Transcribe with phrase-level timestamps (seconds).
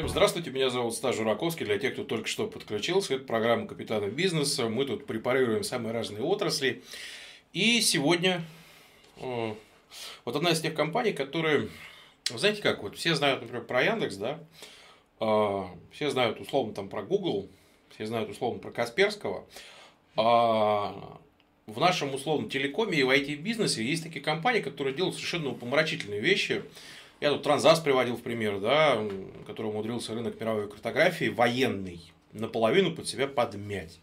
[0.00, 1.66] Всем здравствуйте, меня зовут Стас Жураковский.
[1.66, 4.70] Для тех, кто только что подключился, это программа «Капитаны бизнеса».
[4.70, 6.82] Мы тут препарируем самые разные отрасли.
[7.52, 8.40] И сегодня
[9.18, 9.54] э,
[10.24, 11.68] вот одна из тех компаний, которые,
[12.34, 14.38] знаете как, вот все знают, например, про Яндекс, да,
[15.20, 17.50] э, все знают условно там про Google,
[17.94, 19.44] все знают условно про Касперского.
[20.16, 21.20] А
[21.66, 26.64] в нашем условном телекоме и в IT-бизнесе есть такие компании, которые делают совершенно помрачительные вещи–
[27.20, 28.98] я тут Транзас приводил в пример, да,
[29.46, 32.00] который умудрился рынок мировой картографии военный
[32.32, 34.00] наполовину под себя подмять.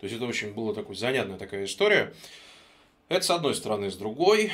[0.00, 2.14] То есть это очень была такой занятная такая история.
[3.08, 4.52] Это с одной стороны, с другой.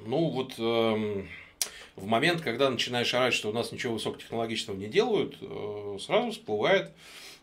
[0.00, 1.28] Ну вот эм,
[1.96, 6.92] в момент, когда начинаешь орать, что у нас ничего высокотехнологичного не делают, э, сразу всплывает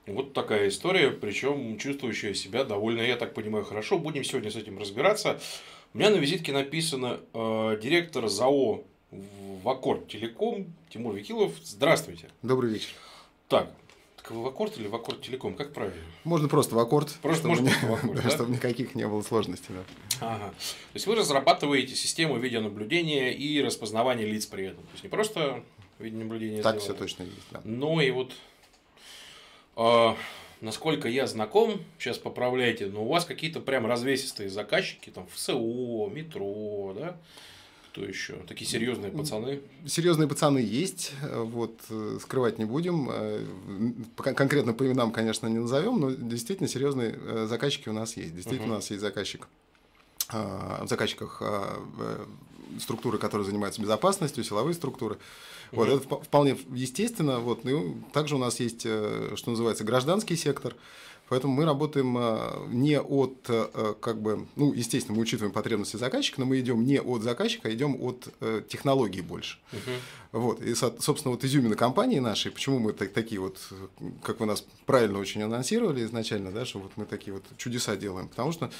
[0.05, 3.98] вот такая история, причем чувствующая себя довольно, я так понимаю, хорошо.
[3.98, 5.40] Будем сегодня с этим разбираться.
[5.93, 10.74] У меня на визитке написано э, директор ЗАО в Аккорд Телеком.
[10.90, 12.30] Тимур Викилов, здравствуйте.
[12.41, 12.90] Добрый вечер.
[13.48, 13.72] Так,
[14.18, 16.02] так вы в Аккорд или в Аккорд Телеком, как правильно?
[16.24, 17.13] Можно просто в Аккорд.
[17.22, 19.74] Просто чтобы, можно не, в Аккорд, да, чтобы никаких не было сложностей.
[19.76, 19.84] Да.
[20.20, 20.50] Ага.
[20.50, 24.84] То есть вы разрабатываете систему видеонаблюдения и распознавания лиц при этом.
[24.84, 25.63] То есть не просто
[26.00, 26.62] видеонаблюдение.
[26.62, 27.62] Так все точно есть, да.
[27.63, 28.34] Но и вот
[29.78, 30.16] э,
[30.60, 36.10] насколько я знаком, сейчас поправляйте, но у вас какие-то прям развесистые заказчики, там в СО,
[36.10, 37.18] метро, да,
[37.98, 38.34] кто еще?
[38.48, 39.62] Такие серьезные пацаны?
[39.85, 43.09] Серьезные пацаны есть, вот, э, скрывать не будем.
[43.12, 43.43] Э,
[44.15, 48.35] конкретно по именам, конечно, не назовем, но действительно серьезные э, заказчики у нас есть.
[48.35, 48.73] Действительно, uh-huh.
[48.73, 49.48] у нас есть заказчик
[50.29, 51.41] в заказчиках
[52.81, 55.17] структуры, которые занимаются безопасностью, силовые структуры.
[55.71, 57.39] Вот, это вполне естественно.
[57.39, 60.76] Вот, ну, также у нас есть, что называется, гражданский сектор.
[61.29, 66.39] Поэтому мы работаем а, не от, э, как бы, ну, естественно, мы учитываем потребности заказчика,
[66.39, 69.57] но мы идем не от заказчика, а идем от э, технологии больше.
[69.73, 70.39] Угу.
[70.39, 70.61] Вот.
[70.61, 73.59] И, собственно, вот изюмина компании нашей, почему мы так, такие вот,
[74.23, 78.29] как вы нас правильно очень анонсировали изначально, да, что вот мы такие вот чудеса делаем,
[78.29, 78.71] потому что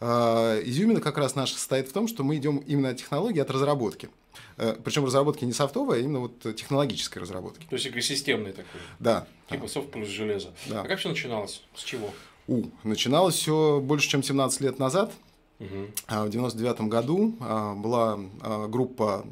[0.00, 3.50] э, изюмина как раз наша состоит в том, что мы идем именно от технологии, от
[3.50, 4.10] разработки.
[4.58, 7.66] Э, Причем разработки не софтовой, а именно вот технологической разработки.
[7.66, 8.80] То есть экосистемной такой.
[8.98, 9.26] Да.
[9.48, 9.68] Типа да.
[9.68, 10.52] софт плюс железо.
[10.66, 10.82] Да.
[10.82, 11.62] А как все начиналось?
[11.74, 12.10] С чего?
[12.48, 15.12] У, начиналось все больше, чем 17 лет назад.
[15.60, 16.26] Угу.
[16.26, 19.24] В 99 году а, была а, группа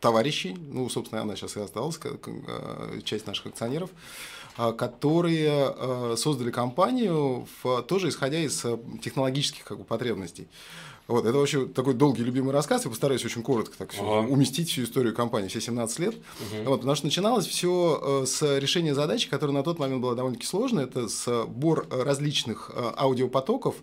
[0.00, 1.98] товарищей, ну, собственно, она сейчас и осталась,
[3.04, 3.88] часть наших акционеров,
[4.56, 8.66] которые создали компанию, в, тоже исходя из
[9.00, 10.48] технологических как бы, потребностей.
[11.08, 12.84] Вот, это вообще такой долгий любимый рассказ.
[12.84, 14.26] Я постараюсь очень коротко так ага.
[14.28, 16.14] уместить всю историю компании, все 17 лет.
[16.14, 16.70] Угу.
[16.70, 20.46] Вот, потому что начиналось все э, с решения задачи, которая на тот момент была довольно-таки
[20.46, 20.84] сложная.
[20.84, 23.76] Это сбор различных э, аудиопотоков,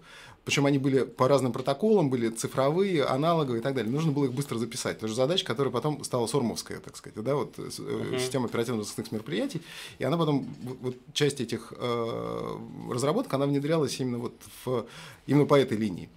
[0.45, 3.91] причем они были по разным протоколам, были цифровые, аналоговые и так далее.
[3.91, 4.97] Нужно было их быстро записать.
[4.97, 8.19] Это же задача, которая потом стала сормовская, так сказать, да, вот uh-huh.
[8.19, 9.61] система оперативно-розыскных мероприятий.
[9.99, 10.47] И она потом,
[10.81, 12.57] вот часть этих э,
[12.89, 14.33] разработок, она внедрялась именно вот
[14.65, 14.87] в,
[15.27, 16.09] именно по этой линии.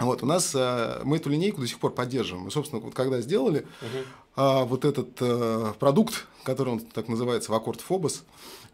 [0.00, 2.48] Вот, у нас э, мы эту линейку до сих пор поддерживаем.
[2.48, 3.66] И, собственно, вот когда сделали
[4.36, 8.24] э, вот этот э, продукт, который он так называется, в аккорд Фобос,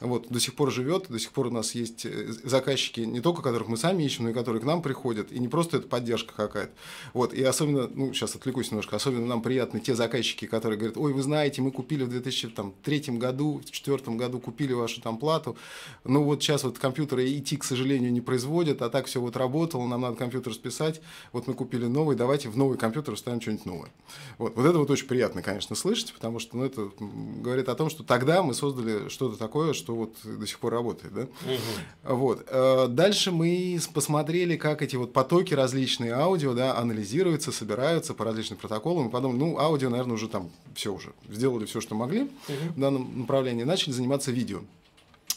[0.00, 3.42] вот, до сих пор живет, до сих пор у нас есть э, заказчики, не только
[3.42, 6.32] которых мы сами ищем, но и которые к нам приходят, и не просто это поддержка
[6.34, 6.72] какая-то.
[7.12, 11.12] Вот, и особенно, ну, сейчас отвлекусь немножко, особенно нам приятны те заказчики, которые говорят, ой,
[11.12, 15.56] вы знаете, мы купили в 2003 году, в 2004 году купили вашу там плату,
[16.04, 19.86] ну вот сейчас вот компьютеры IT, к сожалению, не производят, а так все вот работало,
[19.86, 21.00] нам надо компьютер списать,
[21.32, 23.90] вот мы купили новый, давайте в новый компьютер вставим что-нибудь новое.
[24.38, 27.90] Вот, вот это вот очень приятно, конечно, слышать, потому что, ну, это говорит о том,
[27.90, 31.22] что тогда мы создали что-то такое, что что вот до сих пор работает, да?
[31.22, 32.16] Угу.
[32.16, 32.46] Вот.
[32.48, 38.58] Э, дальше мы посмотрели, как эти вот потоки различные аудио, да, анализируются, собираются по различным
[38.58, 42.30] протоколам, и подумали, ну, аудио, наверное, уже там все уже, сделали все, что могли угу.
[42.76, 44.60] в данном направлении, начали заниматься видео.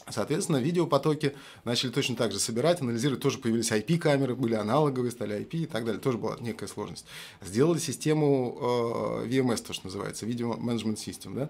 [0.09, 1.33] Соответственно, видеопотоки
[1.63, 3.21] начали точно так же собирать, анализировать.
[3.21, 6.01] Тоже появились IP-камеры, были аналоговые, стали IP и так далее.
[6.01, 7.05] Тоже была некая сложность.
[7.41, 11.35] Сделали систему э, VMS, то, что называется, Video Management System.
[11.35, 11.49] Да?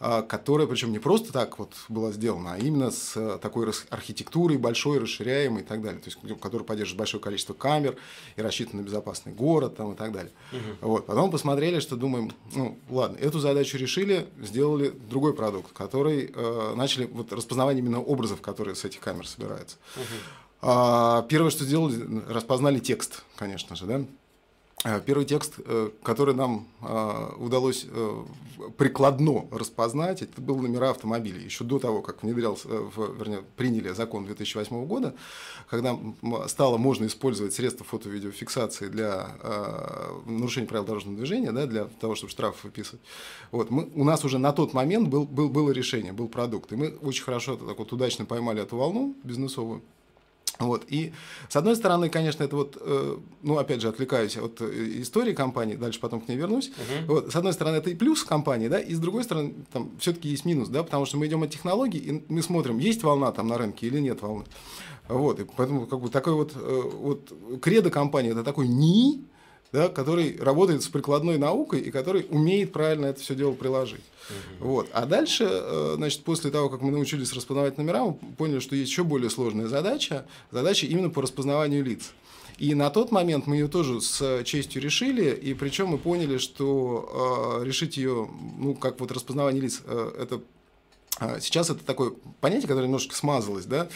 [0.00, 4.56] А, которая, причем не просто так вот была сделана, а именно с э, такой архитектурой
[4.56, 7.96] большой, расширяемой и так далее, то есть которая поддерживает большое количество камер
[8.36, 10.30] и рассчитан на безопасный город там, и так далее.
[10.52, 10.88] Угу.
[10.88, 11.06] Вот.
[11.06, 17.06] Потом посмотрели, что думаем, ну ладно, эту задачу решили, сделали другой продукт, который э, начали
[17.06, 19.78] вот распознавание именно образов, которые с этих камер собираются.
[19.96, 21.26] Угу.
[21.28, 24.04] Первое, что сделали, распознали текст, конечно же, да.
[24.84, 27.86] Э, первый текст, э, который нам э, удалось
[28.76, 31.44] прикладно распознать, это был номера автомобилей.
[31.44, 35.14] Еще до того, как внедрялся, вернее, приняли закон 2008 года,
[35.68, 35.96] когда
[36.48, 39.28] стало можно использовать средства фото-видеофиксации для
[40.26, 43.00] нарушения правил дорожного движения, да, для того, чтобы штрафы выписывать.
[43.52, 46.72] Вот, мы, у нас уже на тот момент был, был, было решение, был продукт.
[46.72, 49.82] И мы очень хорошо так вот удачно поймали эту волну бизнесовую.
[50.58, 50.84] Вот.
[50.88, 51.12] И
[51.48, 55.76] с одной стороны, конечно, это вот, э, ну, опять же, отвлекаюсь от э, истории компании,
[55.76, 56.68] дальше потом к ней вернусь.
[56.68, 57.14] Угу.
[57.14, 57.32] Вот.
[57.32, 60.44] С одной стороны, это и плюс компании, да, и с другой стороны, там все-таки есть
[60.44, 63.56] минус, да, потому что мы идем от технологий, и мы смотрим, есть волна там на
[63.56, 64.44] рынке или нет волны.
[65.08, 65.38] Вот.
[65.40, 67.32] И поэтому, как бы, такой вот, э, вот
[67.62, 69.24] кредо компании это такой НИИ,
[69.72, 74.00] да, который работает с прикладной наукой и который умеет правильно это все дело приложить.
[74.60, 74.68] Угу.
[74.68, 74.88] Вот.
[74.92, 78.90] А дальше, э, значит, после того, как мы научились распознавать номера, мы поняли, что есть
[78.90, 82.12] еще более сложная задача, задача именно по распознаванию лиц.
[82.58, 87.60] И на тот момент мы ее тоже с честью решили, и причем мы поняли, что
[87.60, 88.28] э, решить ее,
[88.58, 90.40] ну, как вот распознавание лиц, э, это
[91.20, 93.88] э, сейчас это такое понятие, которое немножко смазалось, да,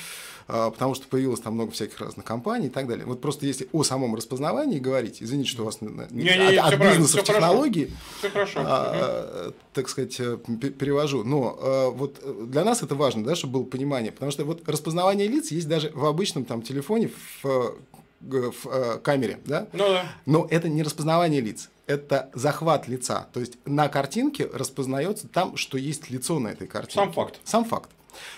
[0.46, 3.06] потому что появилось там много всяких разных компаний и так далее.
[3.06, 6.80] Вот просто если о самом распознавании говорить, извините, что у вас не, не, от, от
[6.80, 8.60] бизнеса в технологии, все хорошо.
[8.64, 9.54] А, угу.
[9.72, 11.24] так сказать, э, перевожу.
[11.24, 15.28] Но а, вот для нас это важно, да, чтобы было понимание, потому что вот распознавание
[15.28, 17.10] лиц есть даже в обычном там телефоне
[17.42, 17.74] в
[18.22, 19.66] в э, камере, да?
[19.72, 20.06] Ну, да.
[20.26, 23.26] Но это не распознавание лиц, это захват лица.
[23.32, 27.00] То есть на картинке распознается там, что есть лицо на этой картинке.
[27.00, 27.40] Сам факт.
[27.44, 27.90] Сам факт.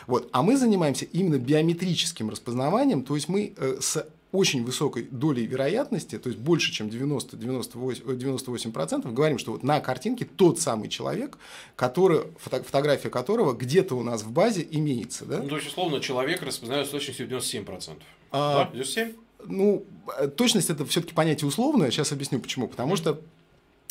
[0.07, 0.29] Вот.
[0.33, 6.19] А мы занимаемся именно биометрическим распознаванием, то есть мы э, с очень высокой долей вероятности,
[6.19, 11.39] то есть больше, чем 90-98%, 98%, говорим, что вот на картинке тот самый человек,
[11.77, 15.25] который, фото, фотография которого где-то у нас в базе имеется.
[15.25, 15.39] Да?
[15.39, 18.03] Ну, то есть, условно, человек распознает с точностью 97%.
[18.33, 18.79] А, да?
[18.79, 19.15] 97%?
[19.47, 19.85] Ну,
[20.19, 22.67] э, точность это все-таки понятие условное, сейчас объясню почему.
[22.67, 23.21] Потому что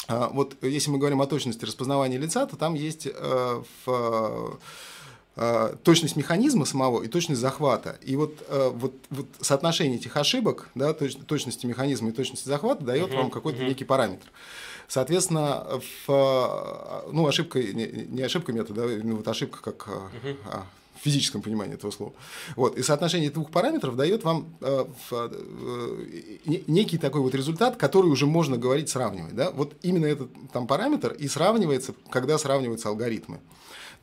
[0.10, 4.58] вот если мы говорим о точности распознавания лица, то там есть э, в Э,
[5.84, 7.98] точность механизма самого и точность захвата.
[8.04, 12.84] И вот, э, вот, вот соотношение этих ошибок, да, точ, точности механизма и точности захвата
[12.84, 13.68] дает uh-huh, вам какой-то uh-huh.
[13.68, 14.28] некий параметр.
[14.88, 15.66] Соответственно,
[16.06, 20.38] в, ну, ошибка, не, не ошибка метода, ну, вот ошибка как uh-huh.
[20.46, 20.66] а,
[21.00, 22.14] в физическом понимании этого слова.
[22.56, 22.78] Вот.
[22.78, 28.28] И соотношение двух параметров дает вам э, в, э, некий такой вот результат, который уже
[28.28, 29.36] можно говорить, сравнивать.
[29.36, 29.50] Да?
[29.52, 33.40] Вот именно этот там параметр и сравнивается, когда сравниваются алгоритмы.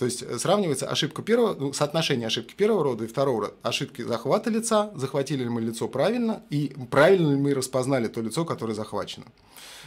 [0.00, 3.54] То есть э, сравнивается ошибка первого, ну, соотношение ошибки первого рода и второго рода.
[3.60, 8.46] Ошибки захвата лица, захватили ли мы лицо правильно, и правильно ли мы распознали то лицо,
[8.46, 9.26] которое захвачено.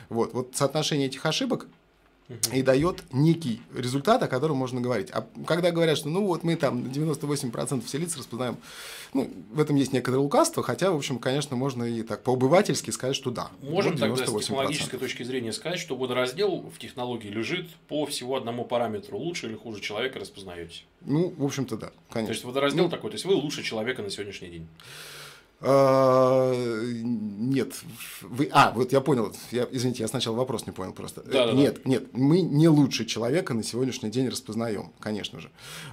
[0.09, 1.65] Вот, вот соотношение этих ошибок
[2.51, 5.09] и дает некий результат, о котором можно говорить.
[5.11, 8.57] А когда говорят, что ну вот мы там 98% все лица распознаем,
[9.13, 13.15] ну, в этом есть некоторое лукавство, хотя, в общем, конечно, можно и так по-обывательски сказать,
[13.15, 13.49] что да.
[13.61, 18.65] Можем тогда с технологической точки зрения сказать, что водораздел в технологии лежит по всего одному
[18.65, 19.17] параметру.
[19.17, 20.81] Лучше или хуже человека распознаете?
[21.01, 22.27] Ну, в общем-то, да, конечно.
[22.27, 24.67] То есть водораздел ну, такой, то есть вы лучше человека на сегодняшний день.
[25.65, 27.73] А, нет,
[28.21, 31.23] вы, а, вот я понял, я, извините, я сначала вопрос не понял просто.
[31.23, 31.89] Да, да, нет, да.
[31.89, 35.51] нет, мы не лучше человека на сегодняшний день распознаем, конечно же,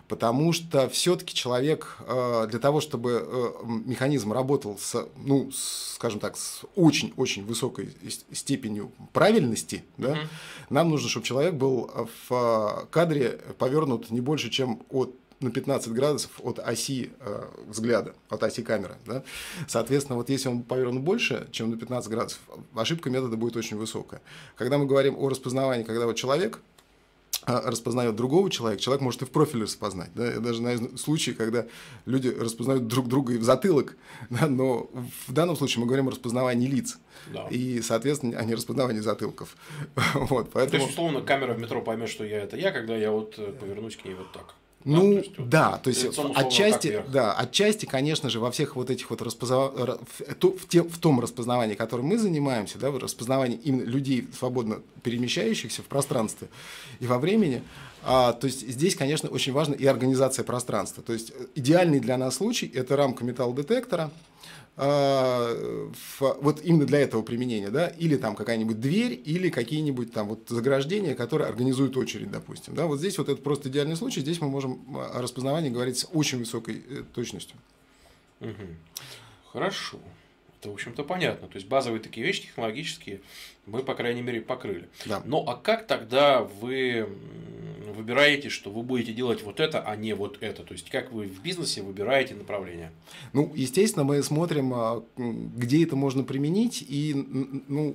[0.09, 6.37] потому что все-таки человек а, для того, чтобы э, механизм работал с, ну, скажем так,
[6.37, 7.95] с очень-очень высокой
[8.33, 10.19] степенью правильности, да, угу.
[10.71, 11.89] нам нужно, чтобы человек был
[12.29, 18.15] в а, кадре повернут не больше, чем от на 15 градусов от оси э, взгляда,
[18.29, 18.97] от оси камеры.
[19.07, 19.23] Да?
[19.67, 22.41] Соответственно, вот если он повернут больше, чем на 15 градусов,
[22.75, 24.21] ошибка метода будет очень высокая.
[24.57, 26.61] Когда мы говорим о распознавании, когда вот человек
[27.47, 30.11] э, распознает другого человека, человек может и в профиле распознать.
[30.15, 30.31] Да?
[30.31, 31.67] Я даже знаю случаи, когда
[32.05, 33.97] люди распознают друг друга и в затылок,
[34.31, 34.47] да?
[34.47, 34.91] но
[35.27, 36.99] в данном случае мы говорим о распознавании лиц.
[37.33, 37.47] Да.
[37.49, 39.57] И, соответственно, а не распознавании затылков.
[40.15, 40.71] вот, поэтому...
[40.71, 43.53] То есть, условно, камера в метро поймет, что я это я, когда я вот э,
[43.53, 44.55] повернусь к ней вот так.
[44.85, 48.89] Ну, да, то есть, да, то есть отчасти, да, отчасти, конечно же, во всех вот
[48.89, 49.75] этих вот распознав...
[49.75, 55.87] в, в том распознавании, которым мы занимаемся, да, в распознавании именно людей, свободно перемещающихся в
[55.87, 56.49] пространстве
[56.99, 57.63] и во времени,
[58.03, 61.03] а, то есть здесь, конечно, очень важна и организация пространства.
[61.03, 64.11] То есть идеальный для нас случай– это рамка металлодетектора,
[64.83, 65.91] а,
[66.41, 71.15] вот именно для этого применения, да, или там какая-нибудь дверь, или какие-нибудь там вот заграждения,
[71.15, 74.81] которые организуют очередь, допустим, да, вот здесь вот это просто идеальный случай, здесь мы можем
[74.97, 77.59] о распознавании говорить с очень высокой э, точностью.
[78.41, 78.51] Угу.
[79.53, 79.99] Хорошо.
[80.59, 81.47] Это, в общем-то, понятно.
[81.49, 83.21] То есть базовые такие вещи технологические
[83.67, 84.89] мы, по крайней мере, покрыли.
[85.07, 85.23] Да.
[85.25, 87.09] Ну, а как тогда вы
[88.01, 90.63] выбираете, что вы будете делать вот это, а не вот это?
[90.63, 92.93] То есть, как вы в бизнесе выбираете направление?
[93.33, 97.15] Ну, естественно, мы смотрим, а, где это можно применить, и
[97.69, 97.95] ну,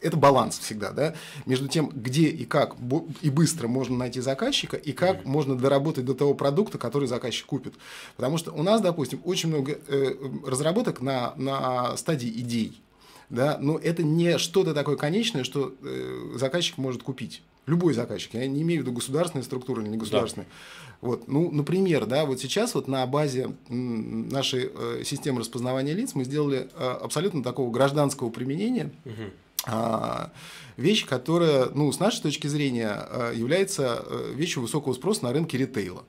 [0.00, 1.14] это баланс всегда, да,
[1.46, 2.76] между тем, где и как
[3.20, 5.28] и быстро можно найти заказчика, и как mm-hmm.
[5.28, 7.74] можно доработать до того продукта, который заказчик купит.
[8.16, 12.82] Потому что у нас, допустим, очень много э, разработок на, на стадии идей
[13.32, 17.42] да, но это не что-то такое конечное, что э, заказчик может купить.
[17.64, 20.46] Любой заказчик, я не имею в виду государственные структуры или не государственные.
[20.46, 21.08] Да.
[21.08, 26.24] Вот, ну, например, да, вот сейчас вот на базе нашей э, системы распознавания лиц мы
[26.24, 28.92] сделали э, абсолютно такого гражданского применения.
[29.06, 29.72] Угу.
[29.72, 30.26] Э,
[30.76, 35.56] вещь, которая, ну, с нашей точки зрения, э, является э, вещью высокого спроса на рынке
[35.56, 36.04] ритейла.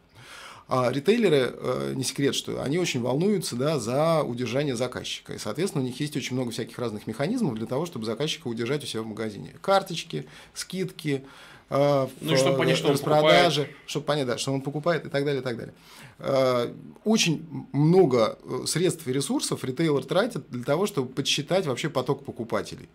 [0.68, 5.34] А ритейлеры, э, не секрет, что они очень волнуются да, за удержание заказчика.
[5.34, 8.84] И, соответственно, у них есть очень много всяких разных механизмов для того, чтобы заказчика удержать
[8.84, 9.56] у себя в магазине.
[9.62, 11.26] Карточки, скидки,
[11.70, 13.88] э, ну, чтобы понять, что распродажи, он покупает.
[13.88, 15.74] чтобы понять, да, что он покупает и так далее, и так далее.
[16.20, 22.88] Э, очень много средств и ресурсов ритейлер тратит для того, чтобы подсчитать вообще поток покупателей.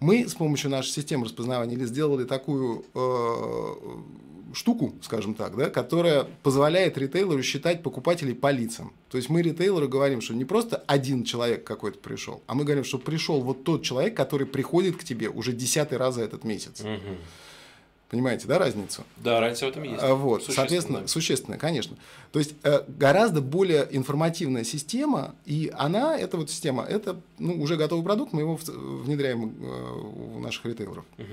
[0.00, 2.84] Мы с помощью нашей системы распознавания лиц сделали такую
[4.56, 8.92] штуку, скажем так, да, которая позволяет ритейлеру считать покупателей по лицам.
[9.10, 12.84] То есть мы ритейлеру говорим, что не просто один человек какой-то пришел, а мы говорим,
[12.84, 16.80] что пришел вот тот человек, который приходит к тебе уже десятый раз за этот месяц.
[16.80, 17.16] Угу.
[18.08, 19.02] Понимаете, да, разницу?
[19.16, 19.98] Да, разница в этом есть.
[20.00, 21.96] А, вот, соответственно, существенная, конечно.
[22.32, 27.76] То есть э, гораздо более информативная система, и она, эта вот система, это ну, уже
[27.76, 31.04] готовый продукт, мы его внедряем э, у наших ритейлеров.
[31.18, 31.26] Угу.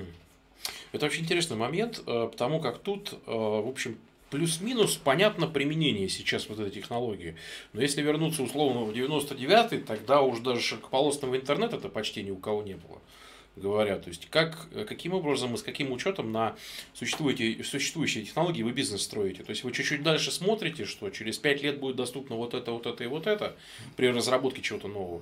[0.93, 3.97] Это очень интересный момент, э, потому как тут, э, в общем,
[4.29, 7.35] плюс-минус понятно применение сейчас вот этой технологии.
[7.73, 12.37] Но если вернуться условно в 99-й, тогда уж даже широкополосного интернета это почти ни у
[12.37, 13.01] кого не было
[13.55, 13.97] говоря.
[13.97, 16.55] То есть, как, каким образом и с каким учетом на
[16.93, 19.43] существующие, существующие технологии вы бизнес строите.
[19.43, 22.87] То есть, вы чуть-чуть дальше смотрите, что через 5 лет будет доступно вот это, вот
[22.87, 23.55] это и вот это
[23.95, 25.21] при разработке чего-то нового.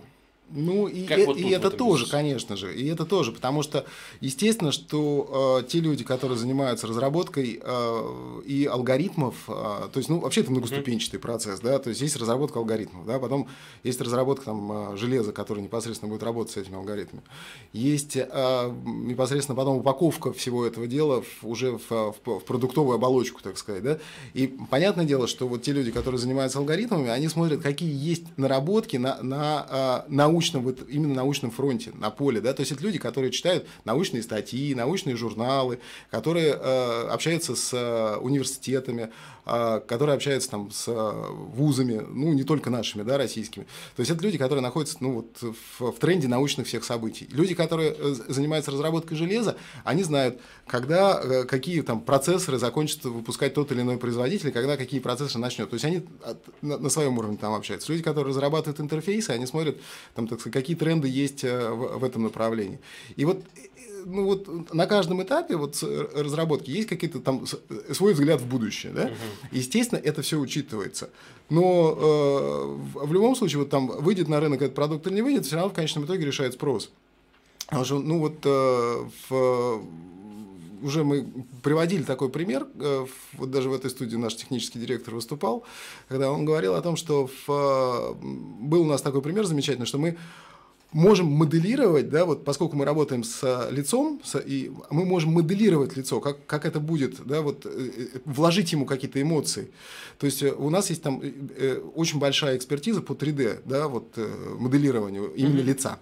[0.53, 2.11] Ну и, как э, вот и это тоже, бизнесе?
[2.11, 3.85] конечно же, и это тоже, потому что
[4.19, 10.19] естественно, что э, те люди, которые занимаются разработкой э, и алгоритмов, э, то есть, ну
[10.19, 11.21] вообще это многоступенчатый mm-hmm.
[11.21, 13.47] процесс, да, то есть есть разработка алгоритмов, да, потом
[13.83, 17.23] есть разработка там э, железа, которое непосредственно будет работать с этими алгоритмами,
[17.71, 18.25] есть э,
[18.85, 23.83] непосредственно потом упаковка всего этого дела в, уже в, в, в продуктовую оболочку, так сказать,
[23.83, 23.99] да,
[24.33, 28.97] и понятное дело, что вот те люди, которые занимаются алгоритмами, они смотрят, какие есть наработки
[28.97, 32.83] на на э, научные научном, вот именно научном фронте, на поле, да, то есть это
[32.83, 35.79] люди, которые читают научные статьи, научные журналы,
[36.09, 39.11] которые э, общаются с э, университетами,
[39.43, 43.65] а, которые общаются там с а, вузами, ну, не только нашими, да, российскими.
[43.95, 47.27] То есть это люди, которые находятся, ну, вот в, в тренде научных всех событий.
[47.31, 53.55] Люди, которые э, занимаются разработкой железа, они знают, когда э, какие там процессоры закончат выпускать
[53.55, 55.69] тот или иной производитель, когда какие процессоры начнет.
[55.69, 56.03] То есть они
[56.61, 57.91] на, на своем уровне там общаются.
[57.91, 59.77] Люди, которые разрабатывают интерфейсы, они смотрят,
[60.13, 62.79] там, так сказать, какие тренды есть э, в, в этом направлении.
[63.15, 63.43] И вот
[64.05, 65.83] ну вот на каждом этапе вот
[66.15, 67.45] разработки есть какие-то там
[67.91, 69.03] свой взгляд в будущее, да?
[69.03, 69.13] Угу.
[69.51, 71.09] Естественно, это все учитывается.
[71.49, 75.45] Но э, в любом случае, вот там выйдет на рынок этот продукт или не выйдет,
[75.45, 76.89] все равно в конечном итоге решает спрос.
[77.65, 79.81] Потому что, ну вот э, в
[80.81, 81.27] уже мы
[81.61, 85.63] приводили такой пример, э, вот даже в этой студии наш технический директор выступал,
[86.07, 88.17] когда он говорил о том, что в,
[88.59, 90.17] был у нас такой пример замечательный, что мы
[90.91, 96.19] можем моделировать, да, вот поскольку мы работаем с лицом, с, и мы можем моделировать лицо,
[96.19, 99.71] как, как это будет, да, вот э, э, вложить ему какие-то эмоции.
[100.19, 101.21] То есть э, у нас есть там
[101.95, 104.17] очень большая экспертиза по 3D, да, вот
[104.59, 105.63] моделированию именно mm-hmm.
[105.63, 105.99] лица.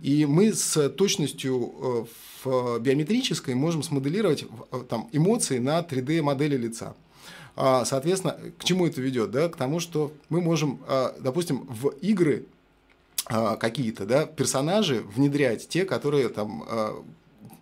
[0.00, 2.08] И мы с точностью
[2.44, 4.44] в биометрической можем смоделировать
[4.88, 6.94] там, эмоции на 3D модели лица.
[7.56, 9.30] А, соответственно, к чему это ведет?
[9.30, 9.48] Да?
[9.48, 12.46] К тому, что мы можем, а, допустим, в игры
[13.60, 16.64] какие-то да, персонажи внедрять, те, которые там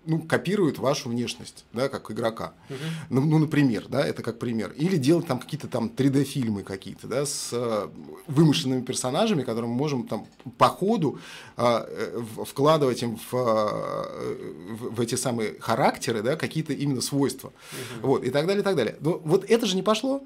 [0.09, 2.55] ну, копируют вашу внешность, да, как игрока.
[2.71, 2.79] Угу.
[3.11, 4.73] Ну, ну, например, да, это как пример.
[4.73, 7.89] Или делать там какие-то там 3D-фильмы какие-то, да, с э,
[8.27, 11.19] вымышленными персонажами, которые мы можем там по ходу
[11.57, 17.53] э, вкладывать им в, в, в эти самые характеры, да, какие-то именно свойства.
[18.01, 18.09] Угу.
[18.09, 18.97] Вот, и так далее, и так далее.
[19.01, 20.23] Но вот это же не пошло.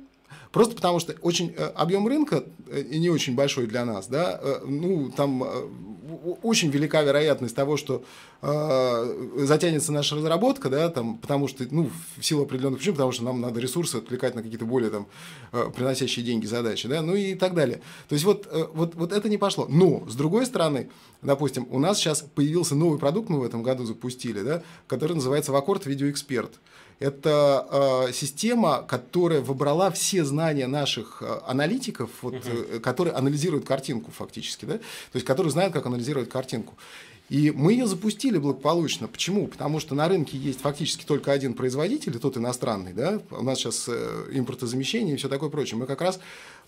[0.52, 4.61] Просто потому что очень э, объем рынка э, не очень большой для нас, да, э,
[4.66, 5.42] ну, там
[6.42, 8.04] очень велика вероятность того, что
[8.42, 13.25] э, затянется наша разработка, да, там, потому что, ну, в силу определенных причин, потому что
[13.25, 15.06] нам надо ресурсы отвлекать на какие-то более там
[15.52, 17.80] э, приносящие деньги задачи, да, ну и так далее.
[18.09, 19.66] То есть вот, э, вот, вот это не пошло.
[19.68, 20.90] Но, с другой стороны,
[21.23, 25.52] допустим, у нас сейчас появился новый продукт, мы в этом году запустили, да, который называется
[25.52, 26.52] Вакорд Видеоэксперт.
[27.02, 32.78] Это э, система, которая выбрала все знания наших э, аналитиков, вот, uh-huh.
[32.78, 34.78] которые анализируют картинку фактически, да?
[34.78, 36.75] то есть которые знают, как анализировать картинку.
[37.28, 39.09] И мы ее запустили благополучно.
[39.09, 39.47] Почему?
[39.47, 42.92] Потому что на рынке есть фактически только один производитель, и тот иностранный.
[42.92, 43.21] Да?
[43.30, 45.78] У нас сейчас э, импортозамещение и все такое прочее.
[45.78, 46.21] Мы как раз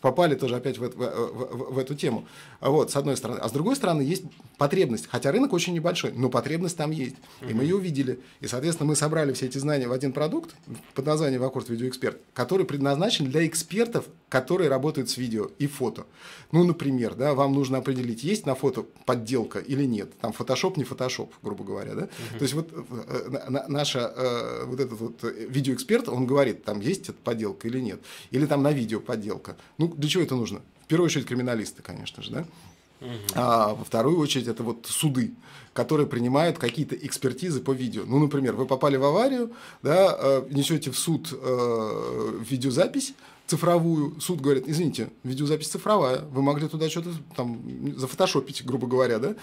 [0.04, 2.26] попали тоже опять в, в, в, в эту тему.
[2.60, 3.40] Вот, с одной стороны.
[3.40, 4.24] А с другой стороны, есть
[4.58, 5.08] потребность.
[5.10, 7.16] Хотя рынок очень небольшой, но потребность там есть.
[7.48, 8.20] И мы ее увидели.
[8.40, 10.54] И, соответственно, мы собрали все эти знания в один продукт
[10.92, 16.04] под названием Вакурт Видеоэксперт, который предназначен для экспертов, которые работают с видео и фото.
[16.52, 20.18] Ну, например, да, вам нужно определить, есть на фото подделка или нет.
[20.18, 21.94] Там фотошоп, не фотошоп, грубо говоря.
[21.94, 22.02] Да?
[22.02, 22.38] Uh-huh.
[22.38, 27.18] То есть вот э, наша э, вот этот вот видеоэксперт, он говорит, там есть эта
[27.24, 28.00] подделка или нет.
[28.32, 29.56] Или там на видео подделка.
[29.78, 30.60] Ну, для чего это нужно?
[30.84, 32.44] В первую очередь криминалисты, конечно же, да?
[33.34, 35.34] А во вторую очередь это вот суды,
[35.72, 38.04] которые принимают какие-то экспертизы по видео.
[38.06, 39.50] Ну, например, вы попали в аварию,
[39.82, 43.14] да, э, несете в суд э, видеозапись,
[43.46, 47.60] цифровую, суд говорит, извините, видеозапись цифровая, вы могли туда что-то там
[47.96, 49.34] зафотошопить, грубо говоря, да,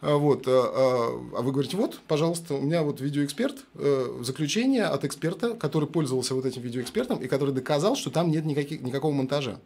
[0.00, 4.84] а вот, а, а, а вы говорите, вот, пожалуйста, у меня вот видеоэксперт, э, заключение
[4.84, 9.12] от эксперта, который пользовался вот этим видеоэкспертом и который доказал, что там нет никаких, никакого
[9.12, 9.58] монтажа.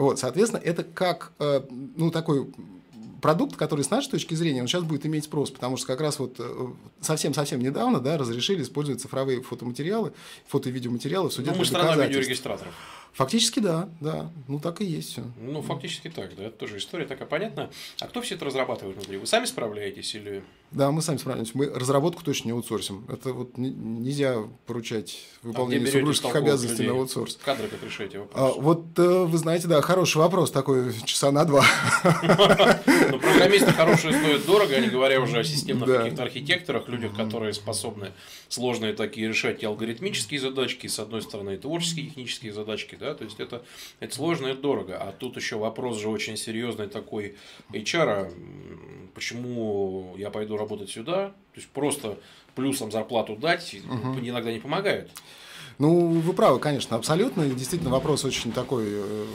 [0.00, 2.50] Вот, соответственно, это как, э, ну, такой
[3.20, 6.18] продукт, который с нашей точки зрения, он сейчас будет иметь спрос, потому что как раз
[6.18, 6.66] вот э,
[7.00, 10.12] совсем-совсем недавно, да, разрешили использовать цифровые фотоматериалы,
[10.46, 11.50] фото- и видеоматериалы в суде.
[11.50, 12.74] Ну, мы страна видеорегистраторов.
[13.12, 14.30] Фактически да, да.
[14.46, 15.22] Ну так и есть все.
[15.40, 16.44] Ну, фактически так, да.
[16.44, 17.70] Это тоже история такая понятная.
[18.00, 19.16] А кто все это разрабатывает внутри?
[19.16, 20.44] Вы сами справляетесь или.
[20.70, 21.52] Да, мы сами справляемся.
[21.54, 23.04] Мы разработку точно не аутсорсим.
[23.08, 24.36] Это вот нельзя
[24.66, 26.94] поручать выполнение а супружеских обязанностей людей?
[26.94, 27.38] на аутсорс.
[27.44, 28.56] Кадры как решаете вопрос?
[28.56, 31.64] А, вот э, вы знаете, да, хороший вопрос такой, часа на два.
[33.10, 37.52] Ну, программисты хорошие стоят дорого, а не говоря уже о системных каких-то архитекторах, людях, которые
[37.52, 38.12] способны
[38.48, 43.24] сложные такие решать и алгоритмические задачки, с одной стороны, и творческие технические задачки, да, то
[43.24, 43.62] есть это,
[44.00, 44.98] это сложно и дорого.
[44.98, 47.36] А тут еще вопрос же очень серьезный такой
[47.72, 48.32] HR,
[49.14, 52.18] почему я пойду работать сюда, то есть просто
[52.54, 54.18] плюсом зарплату дать угу.
[54.20, 55.10] иногда не помогает.
[55.78, 57.46] Ну, вы правы, конечно, абсолютно.
[57.46, 59.26] Действительно, вопрос очень такой э,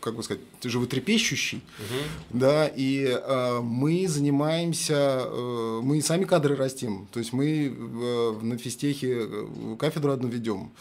[0.00, 2.38] как бы сказать, животрепещущий, угу.
[2.38, 8.56] да, и э, мы занимаемся, э, мы сами кадры растим, то есть мы э, на
[8.58, 10.72] физтехе э, кафедру одну ведем,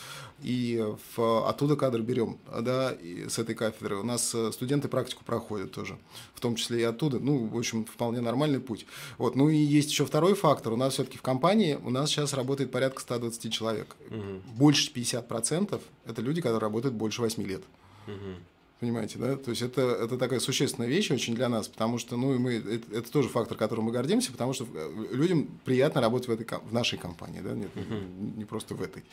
[0.41, 3.97] и в, оттуда кадр берем, да, и с этой кафедры.
[3.97, 5.97] У нас э, студенты практику проходят тоже,
[6.33, 8.85] в том числе и оттуда, ну, в общем, вполне нормальный путь.
[9.17, 12.33] Вот, ну и есть еще второй фактор, у нас все-таки в компании, у нас сейчас
[12.33, 14.41] работает порядка 120 человек, угу.
[14.55, 17.61] больше 50% это люди, которые работают больше 8 лет.
[18.07, 18.58] Угу.
[18.79, 19.35] Понимаете, да?
[19.35, 22.53] То есть это, это такая существенная вещь очень для нас, потому что, ну, и мы,
[22.53, 26.47] это, это тоже фактор, которым мы гордимся, потому что э, людям приятно работать в, этой,
[26.63, 28.37] в нашей компании, да, нет, uh-huh.
[28.37, 29.03] не просто в этой,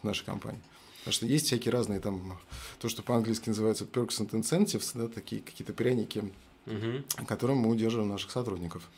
[0.00, 0.60] в нашей компании.
[1.00, 2.38] Потому что есть всякие разные там,
[2.78, 6.24] то, что по-английски называется perks and incentives, да, такие какие-то пряники,
[6.64, 7.04] uh-huh.
[7.26, 8.88] которым мы удерживаем наших сотрудников.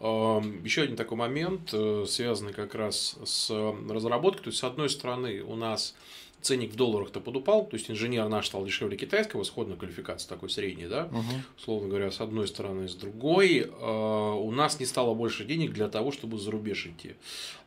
[0.00, 3.50] Еще один такой момент, э, связанный как раз с
[3.88, 4.44] разработкой.
[4.44, 5.94] То есть, с одной стороны, у нас
[6.42, 10.86] ценник в долларах-то подупал, то есть инженер наш стал дешевле китайского, сходная квалификация такой средний,
[10.86, 11.22] да, угу.
[11.58, 15.88] условно говоря, с одной стороны, с другой, э, у нас не стало больше денег для
[15.88, 17.14] того, чтобы за рубеж идти.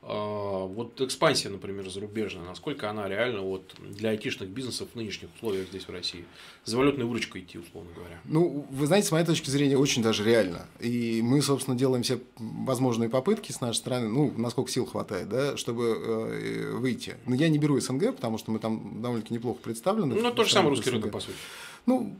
[0.06, 5.70] Э, вот экспансия, например, зарубежная, насколько она реально вот для айтишных бизнесов в нынешних условиях
[5.70, 6.26] здесь в России?
[6.66, 8.20] За валютной выручкой идти, условно говоря.
[8.26, 10.68] Ну, вы знаете, с моей точки зрения, очень даже реально.
[10.80, 15.56] И мы, собственно, делаем все возможные попытки с нашей стороны, ну, насколько сил хватает, да,
[15.56, 17.16] чтобы э, выйти.
[17.26, 20.16] Но я не беру СНГ, потому что мы там довольно-таки неплохо представлены.
[20.16, 21.38] Ну, то же самое русский рынок, по сути.
[21.86, 22.16] Ну,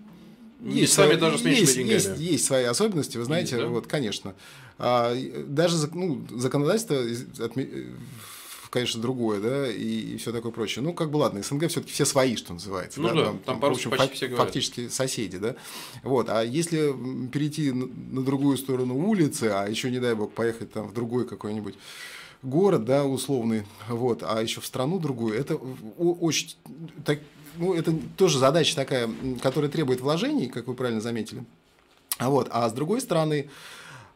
[0.64, 3.70] есть, свои, даже с есть, есть, есть свои особенности, вы знаете, есть, да?
[3.70, 4.34] вот, конечно.
[4.78, 5.16] А,
[5.48, 6.98] даже ну, законодательство
[8.74, 10.84] конечно, другое, да, и, и все такое прочее.
[10.84, 13.00] Ну, как бы ладно, СНГ все-таки все свои, что называется.
[13.00, 14.48] Ну да, да, там, там по общем, почти все говорят.
[14.48, 15.56] Фактически соседи, да.
[16.02, 16.92] Вот, а если
[17.32, 21.76] перейти на другую сторону улицы, а еще, не дай бог, поехать там в другой какой-нибудь
[22.42, 26.56] город, да, условный, вот, а еще в страну другую, это очень,
[27.06, 27.20] так,
[27.58, 29.10] ну, это тоже задача такая,
[29.42, 31.44] которая требует вложений, как вы правильно заметили.
[32.18, 33.50] А вот, а с другой стороны,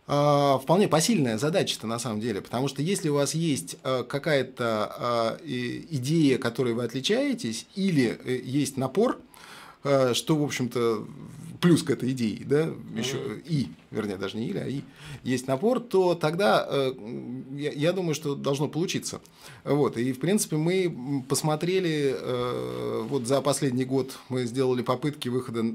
[0.10, 4.96] а, вполне посильная задача-то на самом деле, потому что если у вас есть а, какая-то
[4.98, 9.20] а, идея, которой вы отличаетесь, или э, есть напор,
[9.84, 11.06] что, в общем-то,
[11.62, 14.82] плюс к этой идее, да, еще и, вернее, даже не или, а и,
[15.24, 16.94] есть напор, то тогда э,
[17.56, 19.22] я, я думаю, что должно получиться.
[19.64, 25.66] Вот, и, в принципе, мы посмотрели, э, вот за последний год мы сделали попытки выхода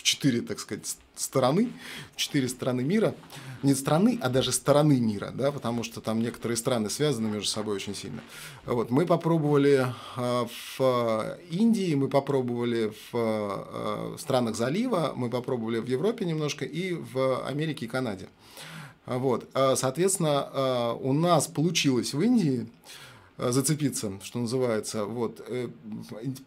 [0.00, 1.68] в четыре, так сказать, стороны,
[2.14, 3.14] в четыре страны мира.
[3.62, 7.76] Не страны, а даже стороны мира, да, потому что там некоторые страны связаны между собой
[7.76, 8.22] очень сильно.
[8.64, 9.86] Вот, мы попробовали
[10.16, 10.46] э,
[10.78, 17.46] в Индии, мы попробовали в э, странах залива, мы попробовали в Европе немножко и в
[17.46, 18.28] Америке и Канаде.
[19.04, 22.68] Вот, соответственно, у нас получилось в Индии
[23.40, 25.04] зацепиться, что называется.
[25.04, 25.42] Вот.
[25.48, 25.68] Э,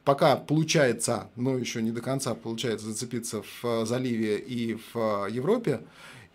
[0.03, 5.81] пока получается, но еще не до конца получается зацепиться в э, заливе и в Европе,